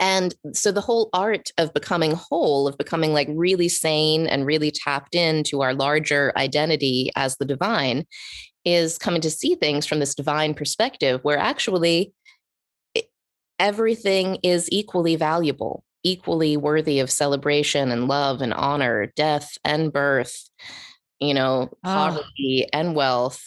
[0.00, 4.70] and so the whole art of becoming whole, of becoming like really sane and really
[4.70, 8.06] tapped into our larger identity as the divine,
[8.64, 12.12] is coming to see things from this divine perspective where actually
[13.60, 20.48] everything is equally valuable, equally worthy of celebration and love and honor, death and birth,
[21.20, 21.76] you know, oh.
[21.84, 23.44] poverty and wealth.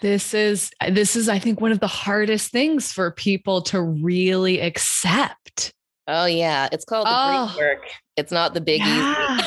[0.00, 4.60] This is this is i think one of the hardest things for people to really
[4.60, 5.72] accept.
[6.08, 7.84] Oh yeah it's called the oh, great work.
[8.16, 9.46] It's not the big yeah.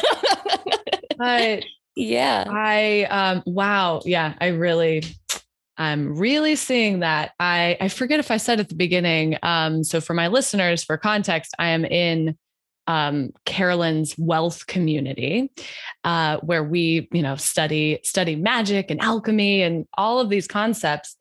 [1.17, 1.63] but
[1.95, 2.45] yeah.
[2.47, 5.03] I um wow yeah i really
[5.79, 7.31] I'm really seeing that.
[7.39, 9.37] I I forget if I said at the beginning.
[9.41, 12.37] Um, so for my listeners, for context, I am in
[12.85, 15.51] um, Carolyn's wealth community,
[16.03, 21.15] uh, where we, you know, study study magic and alchemy and all of these concepts.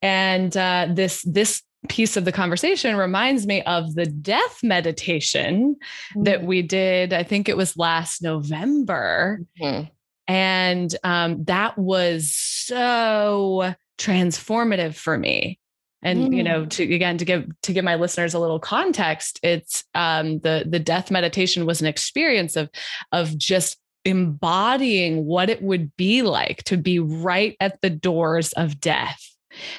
[0.00, 6.22] And uh, this this piece of the conversation reminds me of the death meditation mm-hmm.
[6.22, 7.12] that we did.
[7.12, 9.90] I think it was last November, mm-hmm.
[10.28, 15.58] and um, that was so transformative for me.
[16.04, 16.36] And mm.
[16.36, 20.40] you know to again to give to give my listeners a little context it's um
[20.40, 22.68] the the death meditation was an experience of
[23.12, 28.80] of just embodying what it would be like to be right at the doors of
[28.80, 29.32] death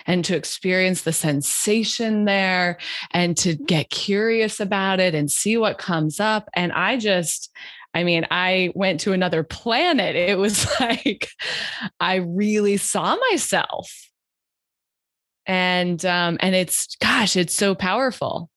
[0.06, 2.78] and to experience the sensation there
[3.12, 6.48] and to get curious about it and see what comes up.
[6.54, 7.52] And i just
[7.94, 10.16] I mean, I went to another planet.
[10.16, 11.30] It was like
[12.00, 14.10] I really saw myself.
[15.46, 18.50] And um and it's gosh it's so powerful.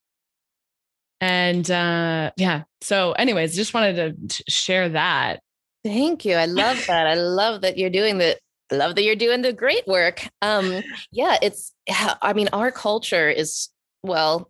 [1.19, 2.63] And uh yeah.
[2.81, 5.41] So anyways just wanted to share that.
[5.83, 6.35] Thank you.
[6.35, 7.07] I love that.
[7.07, 8.37] I love that you're doing the
[8.71, 10.27] love that you're doing the great work.
[10.41, 11.73] Um yeah it's
[12.21, 13.69] i mean our culture is
[14.03, 14.49] well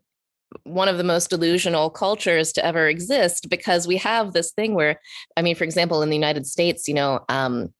[0.63, 4.99] one of the most delusional cultures to ever exist because we have this thing where
[5.35, 7.73] i mean for example in the united states you know um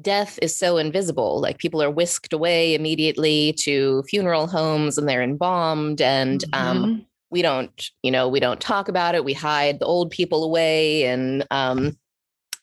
[0.00, 1.40] death is so invisible.
[1.40, 6.00] Like people are whisked away immediately to funeral homes and they're embalmed.
[6.00, 6.84] And um, mm-hmm.
[6.84, 9.24] um, we don't, you know, we don't talk about it.
[9.24, 11.96] We hide the old people away and, um,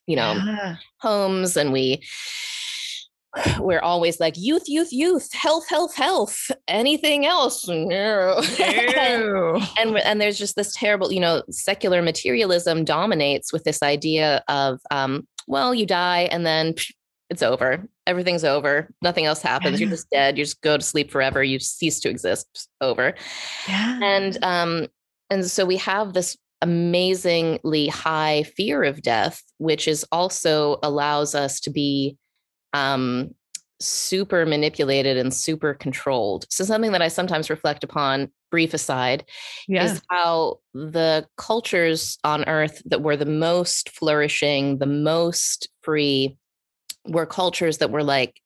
[0.07, 0.75] you know, yeah.
[0.99, 2.03] homes and we,
[3.59, 6.51] we're always like youth, youth, youth, health, health, health.
[6.67, 7.67] Anything else?
[7.67, 8.41] No.
[8.59, 14.79] and and there's just this terrible, you know, secular materialism dominates with this idea of,
[14.91, 16.75] um, well, you die and then
[17.29, 17.87] it's over.
[18.07, 18.89] Everything's over.
[19.01, 19.79] Nothing else happens.
[19.79, 19.85] Yeah.
[19.85, 20.37] You're just dead.
[20.37, 21.43] You just go to sleep forever.
[21.43, 22.69] You cease to exist.
[22.81, 23.15] Over.
[23.67, 23.99] Yeah.
[24.01, 24.87] And um,
[25.29, 31.59] and so we have this amazingly high fear of death, which is also allows us
[31.61, 32.17] to be
[32.75, 33.33] um
[33.79, 36.45] super manipulated and super controlled.
[36.49, 39.25] So something that I sometimes reflect upon, brief aside,
[39.67, 39.85] yeah.
[39.85, 46.37] is how the cultures on earth that were the most flourishing, the most free,
[47.05, 48.41] were cultures that were like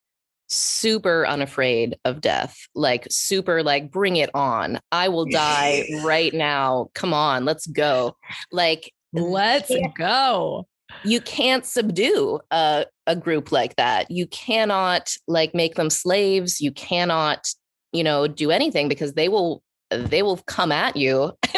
[0.48, 4.80] super unafraid of death, like super like bring it on.
[4.92, 6.90] I will die right now.
[6.96, 8.16] Come on, let's go.
[8.52, 10.68] Like let's go.
[11.04, 14.10] You can't subdue a, a group like that.
[14.12, 16.60] You cannot like make them slaves.
[16.60, 17.48] You cannot,
[17.94, 21.34] you know, do anything because they will they will come at you.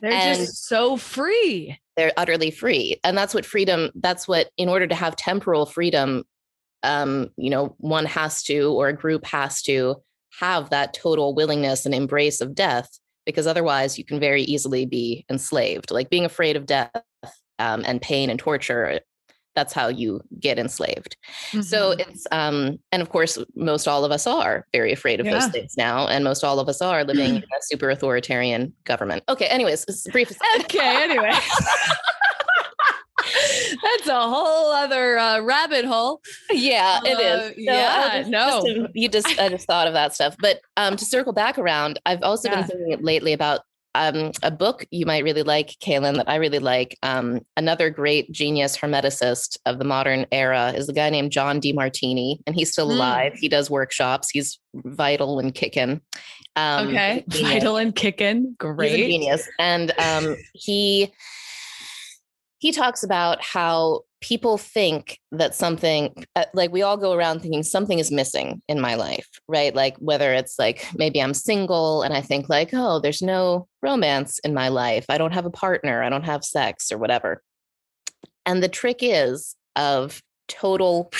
[0.00, 1.78] They're and just so free.
[1.96, 3.00] They're utterly free.
[3.04, 6.24] And that's what freedom, that's what, in order to have temporal freedom,
[6.82, 10.02] um, you know, one has to, or a group has to
[10.40, 15.24] have that total willingness and embrace of death, because otherwise you can very easily be
[15.30, 15.90] enslaved.
[15.90, 16.90] Like being afraid of death
[17.58, 19.00] um, and pain and torture
[19.54, 21.16] that's how you get enslaved.
[21.50, 21.62] Mm-hmm.
[21.62, 25.38] So it's um and of course most all of us are very afraid of yeah.
[25.38, 29.22] those things now and most all of us are living in a super authoritarian government.
[29.28, 31.32] Okay, anyways, brief Okay, anyway.
[33.82, 36.20] That's a whole other uh, rabbit hole.
[36.50, 37.40] Yeah, it is.
[37.40, 40.36] Uh, so yeah, just, no, just you just I just thought of that stuff.
[40.40, 42.56] But um, to circle back around, I've also yeah.
[42.56, 43.60] been thinking lately about
[43.94, 46.98] um, a book you might really like, Kaylin, that I really like.
[47.02, 52.38] Um, another great genius hermeticist of the modern era is a guy named John Demartini,
[52.46, 52.94] and he's still mm.
[52.94, 53.34] alive.
[53.34, 54.30] He does workshops.
[54.30, 56.00] He's vital and kicking.
[56.56, 58.56] Um, okay, vital and kicking.
[58.58, 61.12] Great, he's a genius, and um, he
[62.58, 67.62] he talks about how people think that something uh, like we all go around thinking
[67.62, 69.74] something is missing in my life right?
[69.74, 74.40] Like whether it's like maybe i'm single and i think like oh there's no romance
[74.40, 75.04] in my life.
[75.08, 76.02] I don't have a partner.
[76.02, 77.42] I don't have sex or whatever.
[78.46, 81.12] And the trick is of total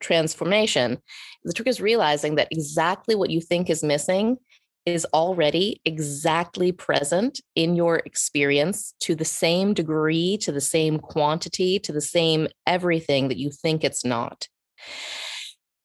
[0.00, 0.98] transformation.
[1.44, 4.38] The trick is realizing that exactly what you think is missing
[4.86, 11.78] is already exactly present in your experience to the same degree, to the same quantity,
[11.78, 14.48] to the same everything that you think it's not.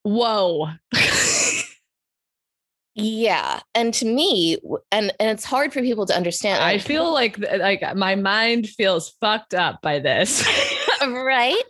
[0.03, 0.69] Whoa.
[2.99, 4.57] yeah and to me
[4.91, 9.11] and and it's hard for people to understand i feel like like my mind feels
[9.21, 10.43] fucked up by this
[11.07, 11.63] right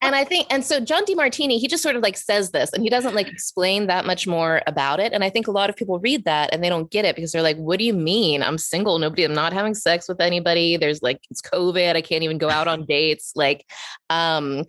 [0.00, 2.82] and I think, and so John Demartini, he just sort of like says this and
[2.82, 5.12] he doesn't like explain that much more about it.
[5.12, 7.32] And I think a lot of people read that and they don't get it because
[7.32, 8.42] they're like, what do you mean?
[8.42, 8.98] I'm single.
[8.98, 10.76] Nobody, I'm not having sex with anybody.
[10.76, 11.96] There's like, it's COVID.
[11.96, 13.32] I can't even go out on dates.
[13.34, 13.66] Like,
[14.08, 14.64] um,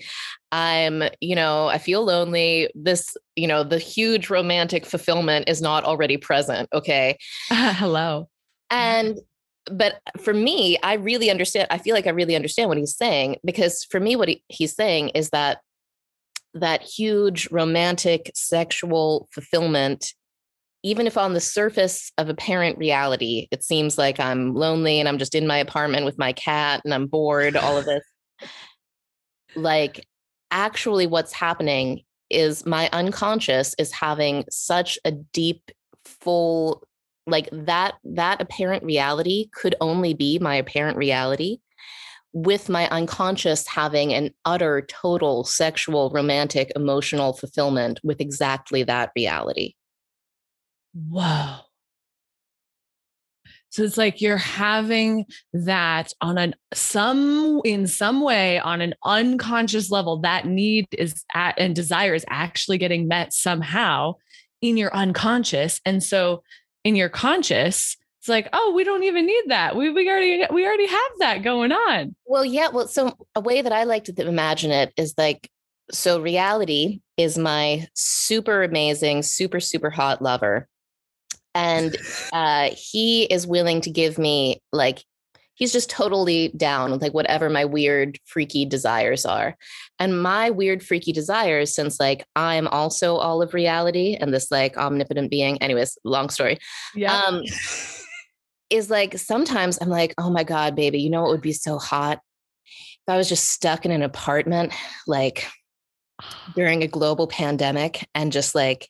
[0.51, 2.71] I'm, you know, I feel lonely.
[2.73, 6.69] This, you know, the huge romantic fulfillment is not already present.
[6.73, 7.17] Okay.
[7.51, 8.29] Uh, hello.
[8.71, 9.19] And
[9.65, 11.67] but for me, I really understand.
[11.69, 14.75] I feel like I really understand what he's saying because for me, what he, he's
[14.75, 15.59] saying is that
[16.53, 20.13] that huge romantic sexual fulfillment,
[20.83, 25.19] even if on the surface of apparent reality, it seems like I'm lonely and I'm
[25.19, 28.03] just in my apartment with my cat and I'm bored, all of this.
[29.55, 30.05] like,
[30.51, 35.71] actually, what's happening is my unconscious is having such a deep,
[36.05, 36.83] full
[37.29, 41.59] like that that apparent reality could only be my apparent reality
[42.31, 49.73] with my unconscious having an utter total sexual romantic emotional fulfillment with exactly that reality
[50.93, 51.57] whoa
[53.71, 59.91] so it's like you're having that on an some in some way on an unconscious
[59.91, 64.15] level that need is at and desire is actually getting met somehow
[64.61, 65.79] in your unconscious.
[65.85, 66.43] And so
[66.83, 69.75] in your conscious, it's like, oh, we don't even need that.
[69.75, 72.15] We we already we already have that going on.
[72.25, 72.69] Well, yeah.
[72.69, 75.49] Well, so a way that I like to imagine it is like,
[75.91, 80.67] so reality is my super amazing, super super hot lover,
[81.55, 81.95] and
[82.33, 85.03] uh, he is willing to give me like
[85.59, 89.55] he's just totally down with like whatever my weird freaky desires are.
[89.99, 94.77] And my weird freaky desires since like i'm also all of reality and this like
[94.77, 96.57] omnipotent being anyways long story
[96.95, 97.13] yeah.
[97.13, 97.43] um
[98.69, 101.77] is like sometimes i'm like oh my god baby you know what would be so
[101.77, 102.19] hot?
[103.07, 104.73] If i was just stuck in an apartment
[105.05, 105.47] like
[106.55, 108.87] during a global pandemic and just like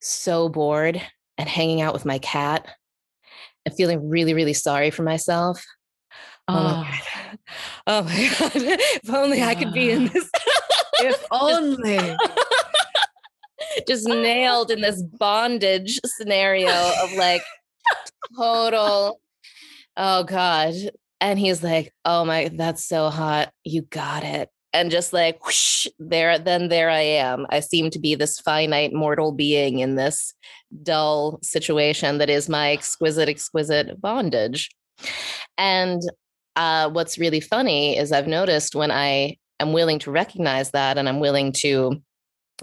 [0.00, 1.00] so bored
[1.38, 2.66] and hanging out with my cat
[3.64, 5.64] and feeling really, really sorry for myself.
[6.48, 7.34] Oh, oh.
[7.86, 8.52] oh my God.
[8.54, 9.48] if only yeah.
[9.48, 10.28] I could be in this.
[11.00, 12.16] if only.
[13.88, 16.70] Just nailed in this bondage scenario
[17.02, 17.42] of like
[18.36, 19.20] total,
[19.96, 20.74] oh God.
[21.20, 23.50] And he's like, oh my, that's so hot.
[23.64, 27.46] You got it and just like whoosh, there then there i am.
[27.50, 30.34] I seem to be this finite mortal being in this
[30.82, 34.70] dull situation that is my exquisite exquisite bondage.
[35.58, 36.02] And
[36.56, 41.08] uh, what's really funny is i've noticed when i am willing to recognize that and
[41.08, 42.02] i'm willing to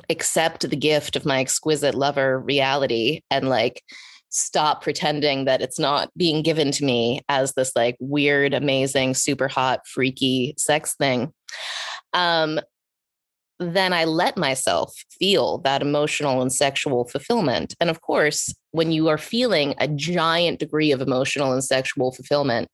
[0.09, 3.83] accept the gift of my exquisite lover reality and like
[4.29, 9.47] stop pretending that it's not being given to me as this like weird amazing super
[9.47, 11.33] hot freaky sex thing
[12.13, 12.59] um,
[13.59, 17.75] then I let myself feel that emotional and sexual fulfillment.
[17.79, 22.69] And of course, when you are feeling a giant degree of emotional and sexual fulfillment,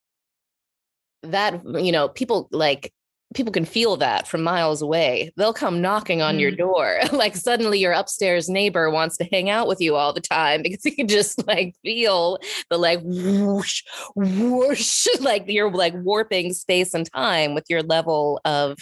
[1.23, 2.93] that, you know, people like,
[3.34, 5.32] people can feel that from miles away.
[5.36, 6.41] They'll come knocking on mm.
[6.41, 6.99] your door.
[7.11, 10.86] like suddenly your upstairs neighbor wants to hang out with you all the time because
[10.86, 13.84] you can just like feel the like whoosh,
[14.15, 18.78] whoosh, like you're like warping space and time with your level of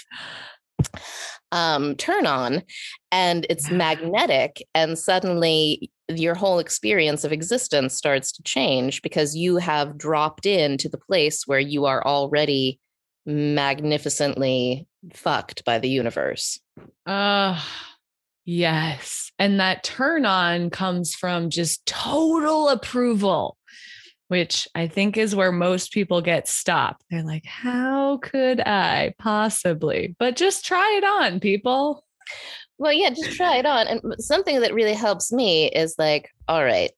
[1.51, 2.63] um, turn on
[3.11, 9.57] and it's magnetic and suddenly your whole experience of existence starts to change because you
[9.57, 12.79] have dropped into the place where you are already
[13.25, 16.59] magnificently fucked by the universe.
[17.05, 17.61] Uh
[18.45, 19.31] yes.
[19.39, 23.57] And that turn on comes from just total approval
[24.33, 27.03] which I think is where most people get stopped.
[27.11, 30.15] They're like, how could I possibly?
[30.17, 32.03] But just try it on, people.
[32.79, 33.87] Well, yeah, just try it on.
[33.87, 36.89] And something that really helps me is like, all right.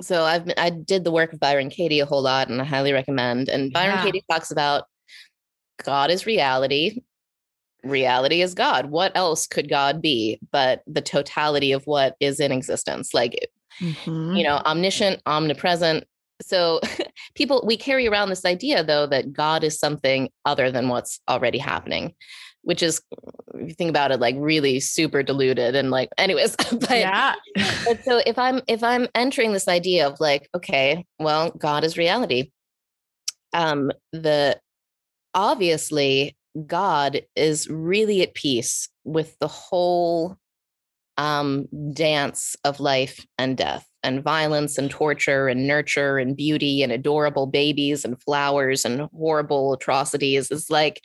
[0.00, 2.64] So I've been, I did the work of Byron Katie a whole lot and I
[2.64, 3.48] highly recommend.
[3.48, 4.02] And Byron yeah.
[4.02, 4.84] Katie talks about
[5.82, 7.02] God is reality.
[7.84, 8.86] Reality is God.
[8.86, 13.14] What else could God be but the totality of what is in existence?
[13.14, 13.48] Like,
[13.80, 14.34] mm-hmm.
[14.34, 16.04] you know, omniscient, omnipresent,
[16.42, 16.80] so
[17.34, 21.58] people we carry around this idea though that god is something other than what's already
[21.58, 22.14] happening
[22.62, 23.00] which is
[23.54, 27.34] if you think about it like really super diluted and like anyways but, yeah.
[27.84, 31.96] but so if i'm if i'm entering this idea of like okay well god is
[31.96, 32.50] reality
[33.52, 34.58] um the
[35.34, 40.36] obviously god is really at peace with the whole
[41.16, 46.92] um dance of life and death and violence and torture and nurture and beauty and
[46.92, 50.50] adorable babies and flowers and horrible atrocities.
[50.50, 51.02] Is like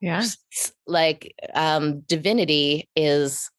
[0.00, 0.24] yeah.
[0.86, 3.50] like um divinity is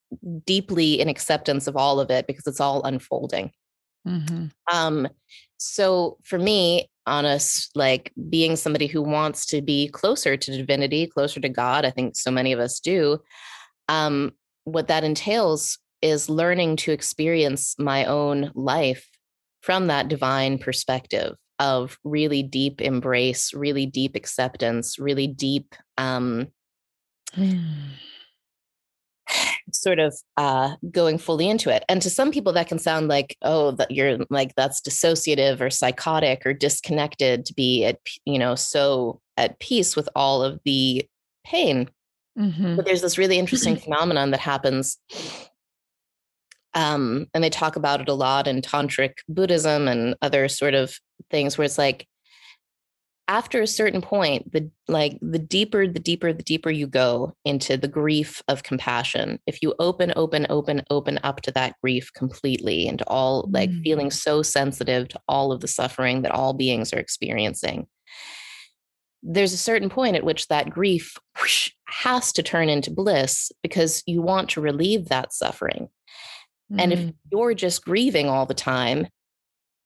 [0.46, 3.52] deeply in acceptance of all of it because it's all unfolding.
[4.08, 4.46] Mm-hmm.
[4.74, 5.10] um
[5.58, 11.40] so for me honest like being somebody who wants to be closer to divinity closer
[11.40, 13.18] to god i think so many of us do
[13.88, 14.32] um
[14.64, 19.10] what that entails is learning to experience my own life
[19.62, 26.48] from that divine perspective of really deep embrace, really deep acceptance, really deep um,
[29.74, 31.84] sort of uh, going fully into it.
[31.90, 35.70] And to some people, that can sound like, oh, that you're like that's dissociative or
[35.70, 41.06] psychotic or disconnected to be at you know so at peace with all of the
[41.46, 41.90] pain.
[42.38, 42.76] Mm-hmm.
[42.76, 44.98] But there's this really interesting phenomenon that happens
[46.74, 50.98] um, and they talk about it a lot in tantric buddhism and other sort of
[51.32, 52.08] things where it's like
[53.30, 57.78] after a certain point the like the deeper the deeper the deeper you go into
[57.78, 62.88] the grief of compassion if you open open open open up to that grief completely
[62.88, 63.84] and all like mm.
[63.84, 67.88] feeling so sensitive to all of the suffering that all beings are experiencing
[69.22, 74.02] there's a certain point at which that grief whoosh, has to turn into bliss because
[74.08, 75.88] you want to relieve that suffering
[76.72, 76.80] Mm-hmm.
[76.80, 77.14] And if mm.
[77.32, 79.08] you're just grieving all the time,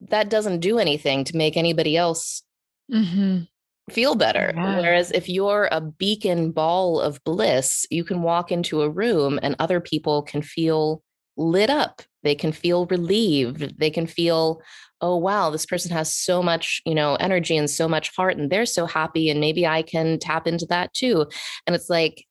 [0.09, 2.42] that doesn't do anything to make anybody else
[2.91, 3.43] mm-hmm.
[3.91, 4.53] feel better.
[4.55, 4.79] Yeah.
[4.79, 9.55] Whereas if you're a beacon ball of bliss, you can walk into a room and
[9.59, 11.01] other people can feel
[11.37, 12.01] lit up.
[12.23, 13.77] They can feel relieved.
[13.79, 14.61] They can feel,
[15.01, 18.49] oh, wow, this person has so much, you know, energy and so much heart and
[18.49, 19.29] they're so happy.
[19.29, 21.25] And maybe I can tap into that too.
[21.67, 22.25] And it's like,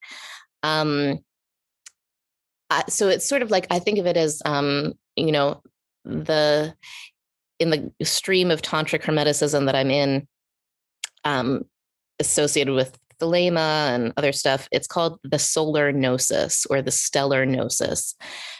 [0.62, 1.18] um,
[2.88, 5.62] so it's sort of like I think of it as um, you know
[6.04, 6.74] the
[7.58, 10.26] in the stream of tantric hermeticism that I'm in,
[11.24, 11.64] um,
[12.18, 14.68] associated with thelema and other stuff.
[14.72, 18.14] It's called the solar gnosis or the stellar gnosis,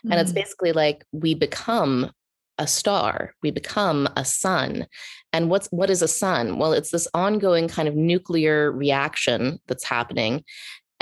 [0.07, 0.13] mm.
[0.13, 0.37] and it's mm.
[0.37, 2.11] basically like we become
[2.59, 4.87] a star we become a sun
[5.33, 9.85] and what's what is a sun well it's this ongoing kind of nuclear reaction that's
[9.85, 10.45] happening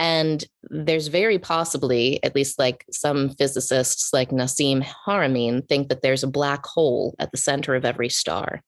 [0.01, 6.23] and there's very possibly, at least like some physicists like Nassim Haramein, think that there's
[6.23, 8.63] a black hole at the center of every star.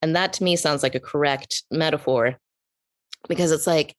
[0.00, 2.38] And that to me sounds like a correct metaphor
[3.28, 3.94] because it's like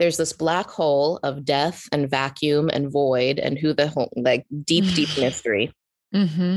[0.00, 4.46] there's this black hole of death and vacuum and void and who the whole like
[4.64, 5.72] deep, deep mystery.
[6.12, 6.56] Mm-hmm.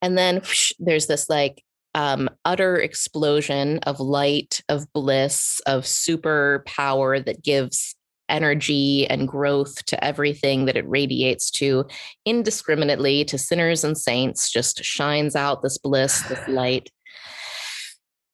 [0.00, 1.62] And then whoosh, there's this like
[1.94, 7.94] um, utter explosion of light, of bliss, of super power that gives
[8.28, 11.86] energy and growth to everything that it radiates to
[12.24, 16.90] indiscriminately to sinners and saints just shines out this bliss this light.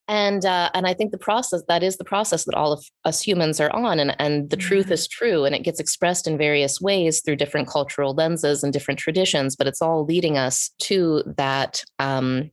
[0.08, 3.22] And uh, and i think the process that is the process that all of us
[3.22, 6.80] humans are on and and the truth is true and it gets expressed in various
[6.80, 11.84] ways through different cultural lenses and different traditions but it's all leading us to that
[12.00, 12.50] um,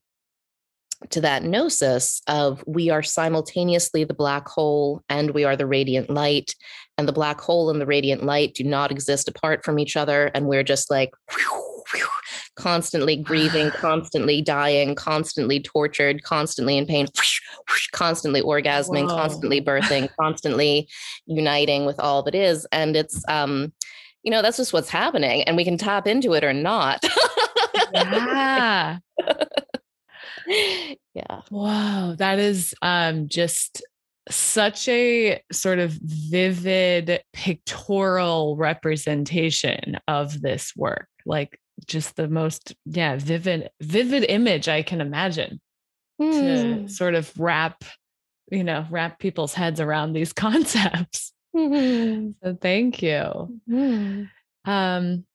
[1.10, 6.10] to that gnosis of we are simultaneously the black hole and we are the radiant
[6.10, 6.56] light
[6.98, 10.32] and the black hole and the radiant light do not exist apart from each other
[10.34, 12.08] and we're just like whew, whew,
[12.56, 19.16] constantly grieving constantly dying constantly tortured constantly in pain whoosh, constantly orgasming Whoa.
[19.16, 20.88] constantly birthing constantly
[21.26, 23.72] uniting with all that is and it's um
[24.24, 27.04] you know that's just what's happening and we can tap into it or not
[27.94, 28.98] yeah
[31.14, 31.42] yeah.
[31.52, 32.16] Wow.
[32.18, 33.84] That is um, just
[34.30, 41.08] such a sort of vivid pictorial representation of this work.
[41.26, 45.60] Like just the most, yeah, vivid, vivid image I can imagine
[46.22, 46.32] mm.
[46.32, 46.88] to hmm.
[46.88, 47.84] sort of wrap,
[48.52, 51.34] you know, wrap people's heads around these concepts.
[51.56, 52.32] Mm-hmm.
[52.44, 53.60] So thank you.
[53.70, 54.24] Mm-hmm.
[54.70, 55.26] Um,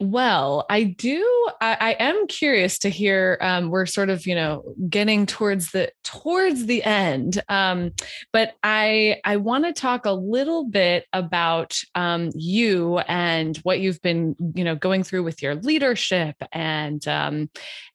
[0.00, 1.48] well, I do.
[1.60, 3.36] I, I, am curious to hear.
[3.40, 7.90] Um, we're sort of, you know, getting towards the towards the end, um,
[8.32, 14.00] but I I want to talk a little bit about um, you and what you've
[14.00, 17.50] been, you know, going through with your leadership and um,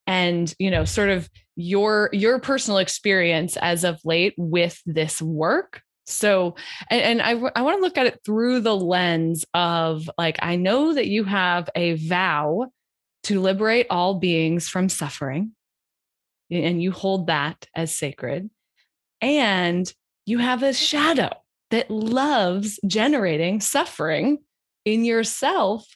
[0.06, 5.83] and you know, sort of your your personal experience as of late with this work
[6.06, 6.56] so,
[6.90, 10.56] and, and I, I want to look at it through the lens of like, I
[10.56, 12.72] know that you have a vow
[13.24, 15.52] to liberate all beings from suffering,
[16.52, 18.50] and you hold that as sacred.
[19.22, 19.92] And
[20.26, 21.32] you have a shadow
[21.72, 24.40] that loves generating suffering
[24.86, 25.88] in yourself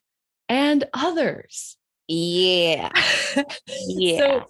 [0.47, 1.77] and others.
[2.07, 2.89] Yeah.
[3.67, 4.17] yeah.
[4.17, 4.47] So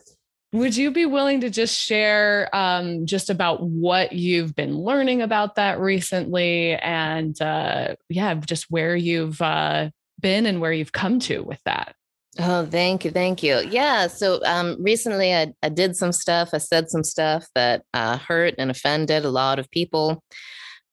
[0.54, 5.56] would you be willing to just share um, just about what you've been learning about
[5.56, 9.89] that recently and uh, yeah, just where you've uh,
[10.20, 11.95] been and where you've come to with that?
[12.39, 13.12] Oh, thank you.
[13.12, 13.60] Thank you.
[13.70, 14.08] Yeah.
[14.08, 18.56] So um, recently I, I did some stuff, I said some stuff that uh, hurt
[18.58, 20.24] and offended a lot of people,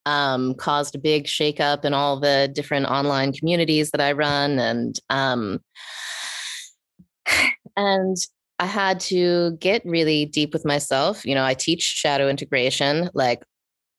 [0.07, 4.59] um, caused a big shakeup in all the different online communities that I run.
[4.59, 5.61] And, um,
[7.77, 8.17] and
[8.59, 11.25] I had to get really deep with myself.
[11.27, 13.11] You know, I teach shadow integration.
[13.13, 13.43] Like,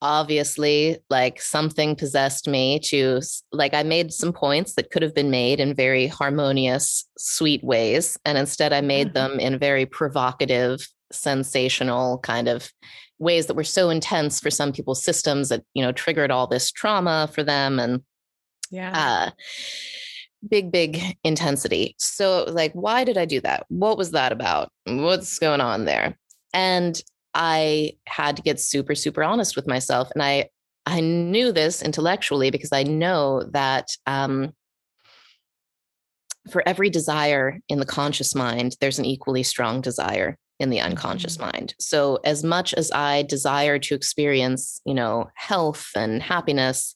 [0.02, 5.30] obviously, like something possessed me to, like, I made some points that could have been
[5.30, 8.18] made in very harmonious, sweet ways.
[8.24, 9.32] And instead, I made mm-hmm.
[9.34, 12.72] them in very provocative, sensational kind of
[13.20, 16.72] ways that were so intense for some people's systems that, you know, triggered all this
[16.72, 17.80] trauma for them.
[17.80, 18.04] And,
[18.72, 18.92] yeah.
[18.94, 19.32] Uh,
[20.50, 21.96] big, big intensity.
[21.98, 23.66] So, like, why did I do that?
[23.70, 24.70] What was that about?
[24.86, 26.18] What's going on there?
[26.54, 27.02] And
[27.34, 30.10] I had to get super, super honest with myself.
[30.14, 30.50] And I,
[30.86, 34.54] I knew this intellectually because I know that um,
[36.50, 41.38] for every desire in the conscious mind, there's an equally strong desire in the unconscious
[41.38, 41.52] mm-hmm.
[41.52, 41.76] mind.
[41.80, 46.96] So as much as I desire to experience, you know, health and happiness,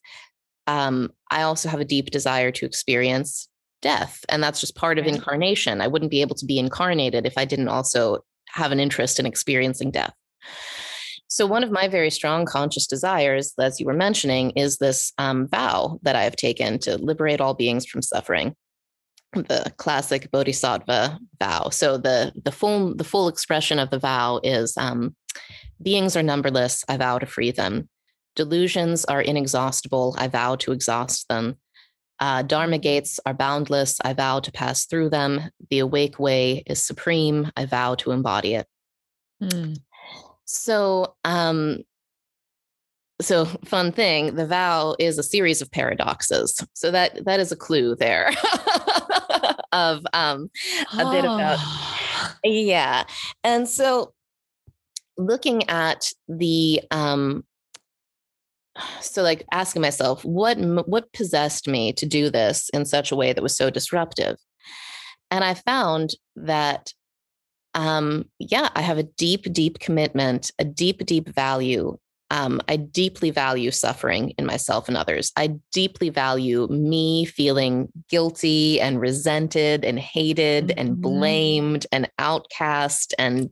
[0.67, 3.47] um, I also have a deep desire to experience
[3.81, 4.23] death.
[4.29, 5.81] And that's just part of incarnation.
[5.81, 9.25] I wouldn't be able to be incarnated if I didn't also have an interest in
[9.25, 10.13] experiencing death.
[11.27, 15.47] So, one of my very strong conscious desires, as you were mentioning, is this um,
[15.47, 18.55] vow that I have taken to liberate all beings from suffering
[19.33, 24.75] the classic bodhisattva vow so the the full the full expression of the vow is
[24.77, 25.15] um,
[25.81, 27.87] beings are numberless i vow to free them
[28.39, 30.15] delusions are inexhaustible.
[30.17, 31.57] I vow to exhaust them.
[32.21, 33.97] Uh, dharma gates are boundless.
[34.01, 35.41] I vow to pass through them.
[35.69, 37.51] The awake way is supreme.
[37.57, 38.65] I vow to embody it.
[39.43, 39.77] Mm.
[40.43, 41.83] so um
[43.21, 46.61] so fun thing the vow is a series of paradoxes.
[46.73, 48.31] So that that is a clue there
[49.71, 50.49] of um
[50.97, 51.11] a oh.
[51.11, 52.37] bit about ah.
[52.43, 53.03] yeah.
[53.43, 54.13] And so
[55.17, 57.43] looking at the um
[59.01, 60.57] so like asking myself what
[60.87, 64.37] what possessed me to do this in such a way that was so disruptive
[65.31, 66.93] and i found that
[67.73, 71.97] um yeah i have a deep deep commitment a deep deep value
[72.31, 75.31] um, I deeply value suffering in myself and others.
[75.35, 80.79] I deeply value me feeling guilty and resented and hated mm-hmm.
[80.79, 83.49] and blamed and outcast and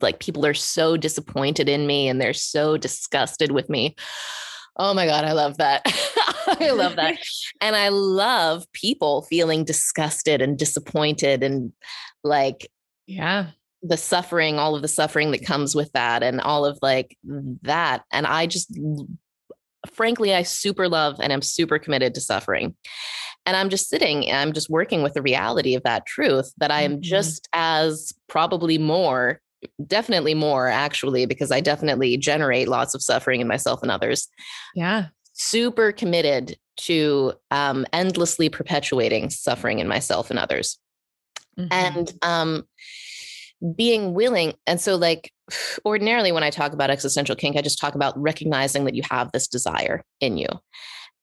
[0.00, 3.96] like people are so disappointed in me and they're so disgusted with me.
[4.76, 5.82] Oh my God, I love that.
[6.46, 7.18] I love that.
[7.60, 11.72] and I love people feeling disgusted and disappointed and
[12.24, 12.68] like,
[13.06, 13.50] yeah,
[13.82, 17.16] the suffering, all of the suffering that comes with that, and all of like
[17.62, 18.02] that.
[18.12, 18.76] And I just,
[19.92, 22.74] frankly, I super love and I'm super committed to suffering.
[23.46, 26.82] And I'm just sitting, I'm just working with the reality of that truth that I
[26.82, 27.02] am mm-hmm.
[27.02, 29.40] just as probably more,
[29.86, 34.28] definitely more actually, because I definitely generate lots of suffering in myself and others.
[34.74, 35.06] Yeah.
[35.32, 40.78] Super committed to um, endlessly perpetuating suffering in myself and others.
[41.58, 41.68] Mm-hmm.
[41.70, 42.64] And um,
[43.76, 45.32] being willing and so like
[45.86, 49.30] ordinarily when i talk about existential kink i just talk about recognizing that you have
[49.32, 50.48] this desire in you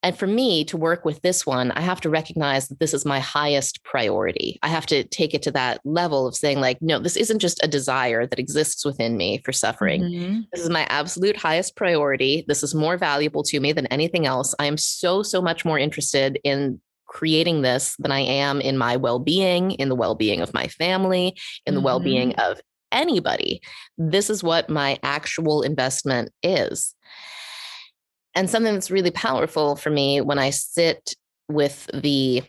[0.03, 3.05] and for me to work with this one i have to recognize that this is
[3.05, 6.99] my highest priority i have to take it to that level of saying like no
[6.99, 10.39] this isn't just a desire that exists within me for suffering mm-hmm.
[10.53, 14.55] this is my absolute highest priority this is more valuable to me than anything else
[14.59, 16.79] i am so so much more interested in
[17.11, 20.69] creating this than I am in my well being, in the well being of my
[20.69, 21.35] family,
[21.65, 21.85] in the mm-hmm.
[21.85, 23.61] well being of anybody.
[23.97, 26.95] This is what my actual investment is.
[28.33, 31.15] And something that's really powerful for me when I sit
[31.49, 32.43] with the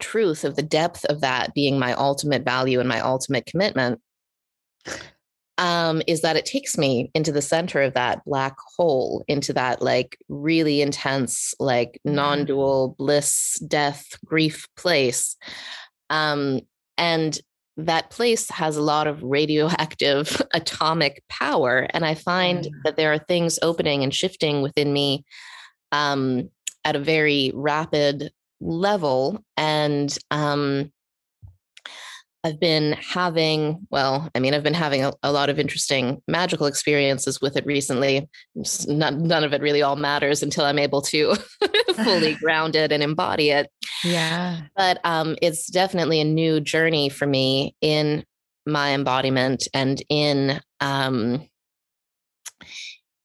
[0.00, 4.00] truth of the depth of that being my ultimate value and my ultimate commitment
[5.58, 9.82] um, is that it takes me into the center of that black hole, into that
[9.82, 12.16] like really intense, like mm-hmm.
[12.16, 15.36] non dual bliss, death, grief place.
[16.10, 16.60] Um,
[16.98, 17.38] and
[17.76, 21.86] that place has a lot of radioactive atomic power.
[21.90, 22.70] And I find mm.
[22.84, 25.24] that there are things opening and shifting within me
[25.90, 26.50] um,
[26.84, 29.42] at a very rapid level.
[29.56, 30.92] And um,
[32.44, 36.66] I've been having, well, I mean, I've been having a, a lot of interesting magical
[36.66, 38.28] experiences with it recently.
[38.88, 41.36] None, none of it really all matters until I'm able to
[42.04, 43.70] fully ground it and embody it.
[44.02, 44.62] Yeah.
[44.76, 48.24] But um, it's definitely a new journey for me in
[48.66, 51.48] my embodiment and in um,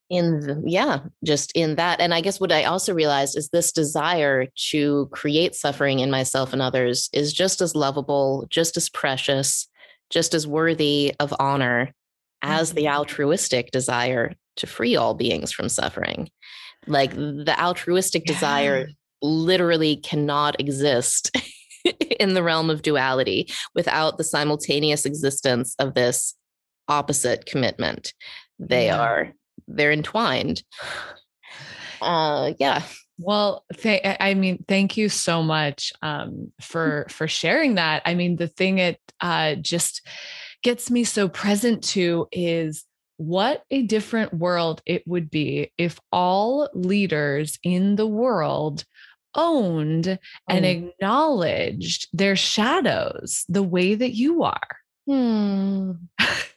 [0.10, 3.72] in the, yeah just in that and i guess what i also realized is this
[3.72, 9.68] desire to create suffering in myself and others is just as lovable just as precious
[10.10, 11.93] just as worthy of honor
[12.41, 12.97] as the mm-hmm.
[12.97, 16.30] altruistic desire to free all beings from suffering
[16.86, 18.34] like the altruistic yeah.
[18.34, 18.89] desire
[19.22, 21.32] literally cannot exist
[22.20, 26.34] in the realm of duality without the simultaneous existence of this
[26.88, 28.14] opposite commitment
[28.58, 28.99] they yeah.
[28.99, 29.34] are
[29.68, 30.64] they're entwined.
[32.01, 32.84] Uh, yeah.
[33.20, 38.03] Well, th- I mean, thank you so much um, for for sharing that.
[38.05, 40.08] I mean, the thing it uh, just
[40.64, 42.86] gets me so present to is
[43.18, 48.86] what a different world it would be if all leaders in the world
[49.34, 50.18] owned oh.
[50.47, 54.78] and acknowledged their shadows the way that you are.
[55.08, 55.91] Hmm.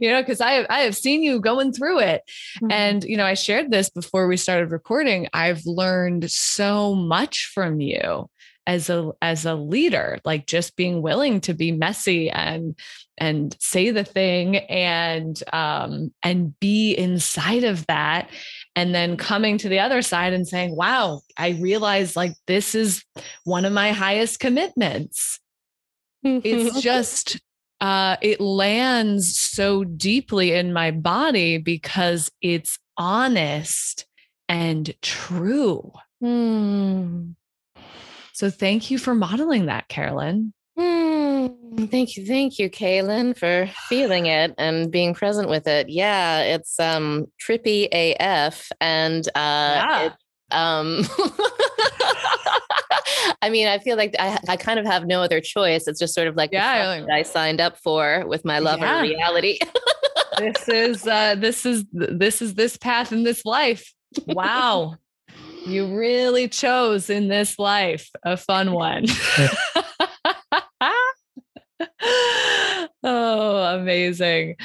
[0.00, 2.22] you know, because I have, I have seen you going through it.
[2.56, 2.72] Mm-hmm.
[2.72, 5.28] And, you know, I shared this before we started recording.
[5.32, 8.28] I've learned so much from you
[8.66, 12.74] as a as a leader like just being willing to be messy and
[13.18, 18.30] and say the thing and um and be inside of that
[18.74, 23.04] and then coming to the other side and saying wow i realize like this is
[23.44, 25.40] one of my highest commitments
[26.22, 27.40] it's just
[27.80, 34.06] uh it lands so deeply in my body because it's honest
[34.48, 37.34] and true Mm.
[38.32, 44.26] so thank you for modeling that carolyn Mm, thank you, thank you, Kaylin, for feeling
[44.26, 45.88] it and being present with it.
[45.88, 50.06] Yeah, it's um trippy AF, and uh, Yeah.
[50.06, 50.12] it,
[50.50, 51.04] um,
[53.42, 55.86] I mean, I feel like I I kind of have no other choice.
[55.86, 58.80] It's just sort of like the Yeah, that I signed up for with my love
[58.80, 58.96] Yeah.
[58.96, 59.58] of reality.
[60.38, 63.92] this is uh this is this is this path in this life
[64.26, 64.94] wow
[65.64, 69.04] you really chose in this life a fun one
[73.02, 74.56] oh amazing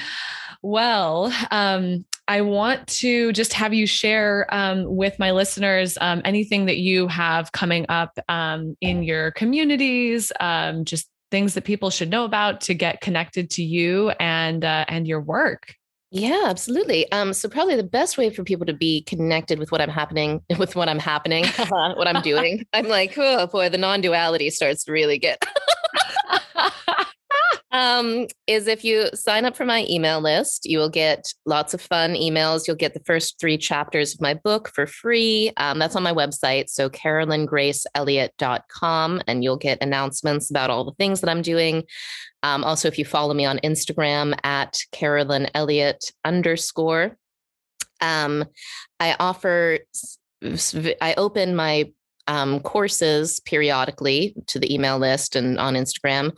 [0.64, 6.68] well um I want to just have you share um, with my listeners um, anything
[6.68, 12.12] that you have coming up um, in your communities, um, just things that people should
[12.12, 15.74] know about to get connected to you and uh, and your work.
[16.12, 17.12] Yeah, absolutely.
[17.12, 20.42] Um, so probably the best way for people to be connected with what I'm happening,
[20.60, 22.64] with what I'm happening, what I'm doing.
[22.74, 25.44] I'm like, oh boy, the non-duality starts to really get.
[27.72, 31.80] um, is if you sign up for my email list, you will get lots of
[31.82, 32.68] fun emails.
[32.68, 35.52] You'll get the first three chapters of my book for free.
[35.58, 36.70] Um, that's on my website.
[36.70, 41.84] So carolyngraceelliott.com, and you'll get announcements about all the things that I'm doing.
[42.42, 47.18] Um, also, if you follow me on Instagram at Carolyn Elliott underscore,
[48.02, 48.46] um,
[49.00, 49.80] I offer,
[50.42, 51.92] I open my
[52.30, 56.38] um, courses periodically to the email list and on Instagram.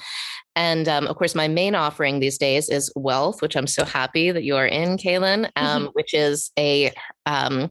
[0.56, 4.32] And um, of course, my main offering these days is Wealth, which I'm so happy
[4.32, 6.92] that you are in, Kaylin, um, which is a
[7.26, 7.70] um,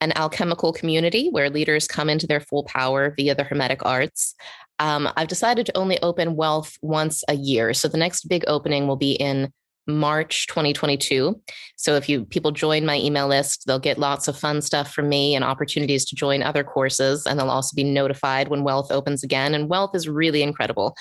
[0.00, 4.34] an alchemical community where leaders come into their full power via the Hermetic arts.
[4.80, 8.86] Um, I've decided to only open Wealth once a year, so the next big opening
[8.88, 9.52] will be in
[9.86, 11.40] March 2022.
[11.76, 15.08] So if you people join my email list, they'll get lots of fun stuff from
[15.08, 19.22] me and opportunities to join other courses, and they'll also be notified when Wealth opens
[19.22, 19.54] again.
[19.54, 20.96] And Wealth is really incredible.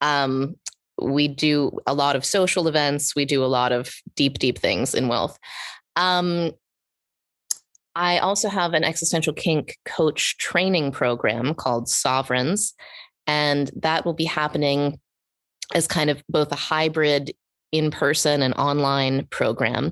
[0.00, 0.56] Um,
[1.00, 3.14] we do a lot of social events.
[3.16, 5.38] We do a lot of deep, deep things in Wealth.
[5.96, 6.52] Um,
[7.96, 12.74] I also have an existential kink coach training program called Sovereigns,
[13.26, 14.98] and that will be happening
[15.74, 17.32] as kind of both a hybrid
[17.74, 19.90] in person and online program.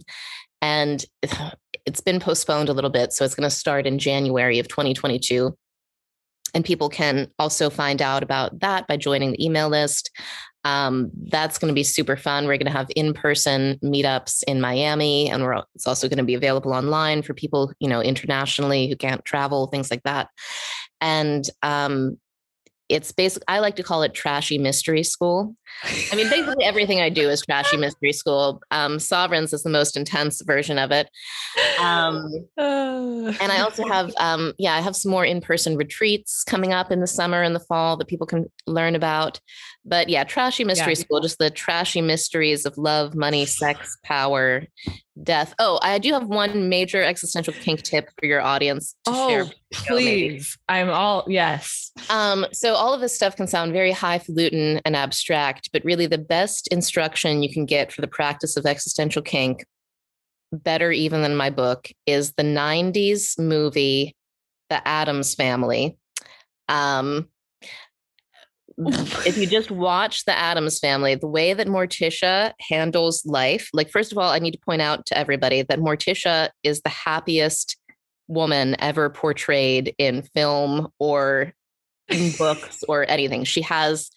[0.63, 1.05] And
[1.85, 3.13] it's been postponed a little bit.
[3.13, 5.55] So it's going to start in January of 2022.
[6.55, 10.11] And people can also find out about that by joining the email list.
[10.65, 12.45] Um, that's going to be super fun.
[12.45, 16.35] We're going to have in-person meetups in Miami, and we're it's also going to be
[16.35, 20.29] available online for people, you know, internationally who can't travel, things like that.
[21.01, 22.19] And um,
[22.93, 25.57] it's basically I like to call it trashy mystery school.
[26.13, 28.61] I mean, basically everything I do is trashy mystery school.
[28.71, 31.09] Um, Sovereigns is the most intense version of it.
[31.81, 36.93] Um, and I also have, um, yeah, I have some more in-person retreats coming up
[36.93, 39.41] in the summer and the fall that people can learn about.
[39.85, 41.01] But yeah, trashy mystery Yeah.
[41.01, 44.65] school, just the trashy mysteries of love, money, sex, power,
[45.21, 45.55] death.
[45.59, 49.45] Oh, I do have one major existential kink tip for your audience to share.
[49.45, 50.57] oh, please.
[50.69, 51.91] I'm all yes.
[52.11, 56.17] Um, so all of this stuff can sound very highfalutin and abstract, but really the
[56.19, 59.67] best instruction you can get for the practice of existential kink,
[60.53, 64.15] better even than my book, is the 90s movie
[64.71, 65.99] The Addams Family.
[66.69, 67.29] Um,
[68.79, 74.13] if you just watch the Addams family, the way that Morticia handles life, like, first
[74.13, 77.77] of all, I need to point out to everybody that Morticia is the happiest
[78.29, 81.53] woman ever portrayed in film or
[82.09, 83.45] in books or anything.
[83.45, 84.11] She has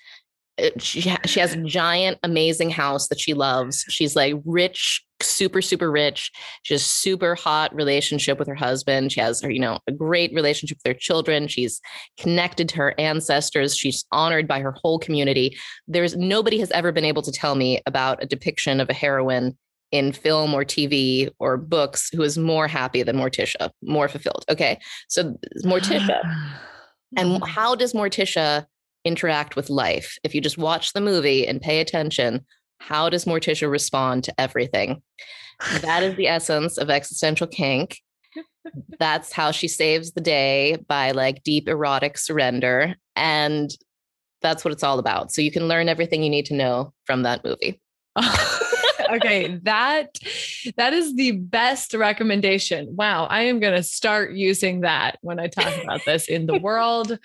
[0.57, 5.61] uh, she, she has a giant amazing house that she loves she's like rich super
[5.61, 6.31] super rich.
[6.63, 9.11] She has super hot relationship with her husband.
[9.11, 11.47] She has her you know a great relationship with her children.
[11.47, 11.81] She's
[12.17, 13.75] connected to her ancestors.
[13.75, 15.57] She's honored by her whole community.
[15.87, 19.57] There's nobody has ever been able to tell me about a depiction of a heroine
[19.91, 24.79] in film or tv or books who is more happy than morticia more fulfilled okay?
[25.07, 26.19] So morticia
[27.15, 27.47] and mm.
[27.47, 28.65] how does Morticia
[29.03, 30.17] interact with life?
[30.23, 32.45] If you just watch the movie and pay attention,
[32.79, 35.01] how does Morticia respond to everything?
[35.81, 37.99] That is the essence of existential kink.
[38.99, 42.95] that's how she saves the day by like deep erotic surrender.
[43.15, 43.71] And
[44.41, 45.31] that's what it's all about.
[45.31, 47.79] So you can learn everything you need to know from that movie.
[49.11, 50.17] okay, that
[50.77, 52.95] that is the best recommendation.
[52.95, 56.59] Wow, I am going to start using that when I talk about this in the
[56.59, 57.17] world.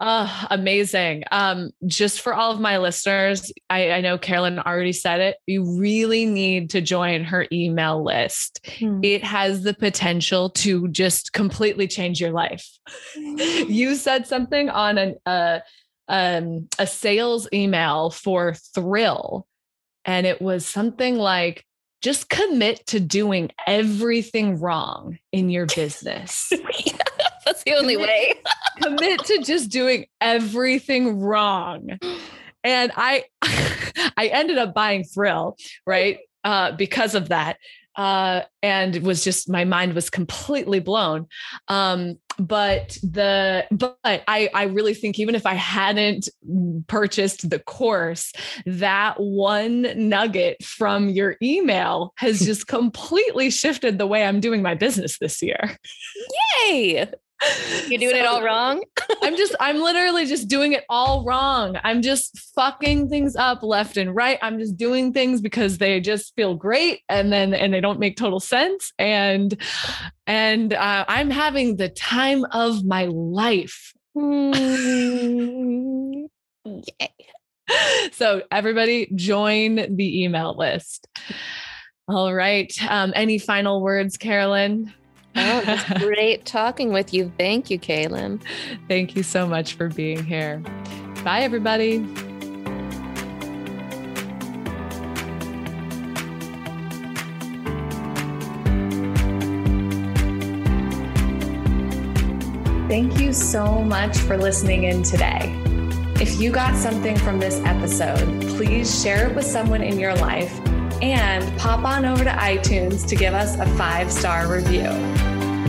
[0.00, 1.22] Uh, amazing.
[1.30, 5.36] Um, just for all of my listeners, I, I, know Carolyn already said it.
[5.46, 8.68] You really need to join her email list.
[8.80, 8.98] Hmm.
[9.04, 12.68] It has the potential to just completely change your life.
[13.14, 15.60] you said something on an uh,
[16.08, 19.46] um, a sales email for Thrill
[20.04, 21.64] and it was something like,
[22.02, 26.52] just commit to doing everything wrong in your business.
[27.44, 28.34] That's the only commit, way.
[28.82, 31.98] commit to just doing everything wrong.
[32.64, 36.18] And I I ended up buying Thrill, right?
[36.44, 37.56] Uh, because of that
[37.96, 41.26] uh, and it was just my mind was completely blown.
[41.68, 46.28] Um, but the but I I really think even if I hadn't
[46.86, 48.32] purchased the course,
[48.64, 54.74] that one nugget from your email has just completely shifted the way I'm doing my
[54.74, 55.76] business this year.
[56.66, 57.06] Yay!
[57.88, 58.82] You're doing so, it all wrong.
[59.22, 61.76] I'm just, I'm literally just doing it all wrong.
[61.84, 64.38] I'm just fucking things up left and right.
[64.42, 68.16] I'm just doing things because they just feel great and then, and they don't make
[68.16, 68.92] total sense.
[68.98, 69.56] And,
[70.26, 73.92] and uh, I'm having the time of my life.
[74.14, 76.28] Yay.
[78.12, 81.06] So, everybody join the email list.
[82.06, 82.70] All right.
[82.86, 84.92] Um, any final words, Carolyn?
[85.34, 87.32] Oh, it's great talking with you.
[87.38, 88.40] Thank you, Kaylin.
[88.88, 90.62] Thank you so much for being here.
[91.24, 92.04] Bye, everybody.
[102.88, 105.58] Thank you so much for listening in today.
[106.20, 110.60] If you got something from this episode, please share it with someone in your life
[111.02, 114.86] and pop on over to iTunes to give us a five star review.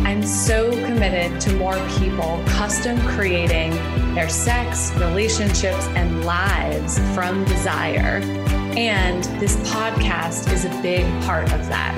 [0.05, 3.71] I'm so committed to more people custom creating
[4.13, 8.21] their sex, relationships, and lives from desire.
[8.77, 11.97] And this podcast is a big part of that.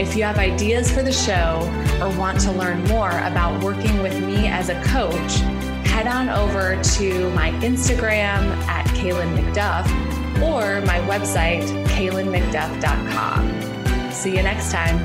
[0.00, 1.60] If you have ideas for the show
[2.00, 5.40] or want to learn more about working with me as a coach,
[5.86, 14.12] head on over to my Instagram at Kaylin McDuff or my website, kaylinmcduff.com.
[14.12, 15.00] See you next time.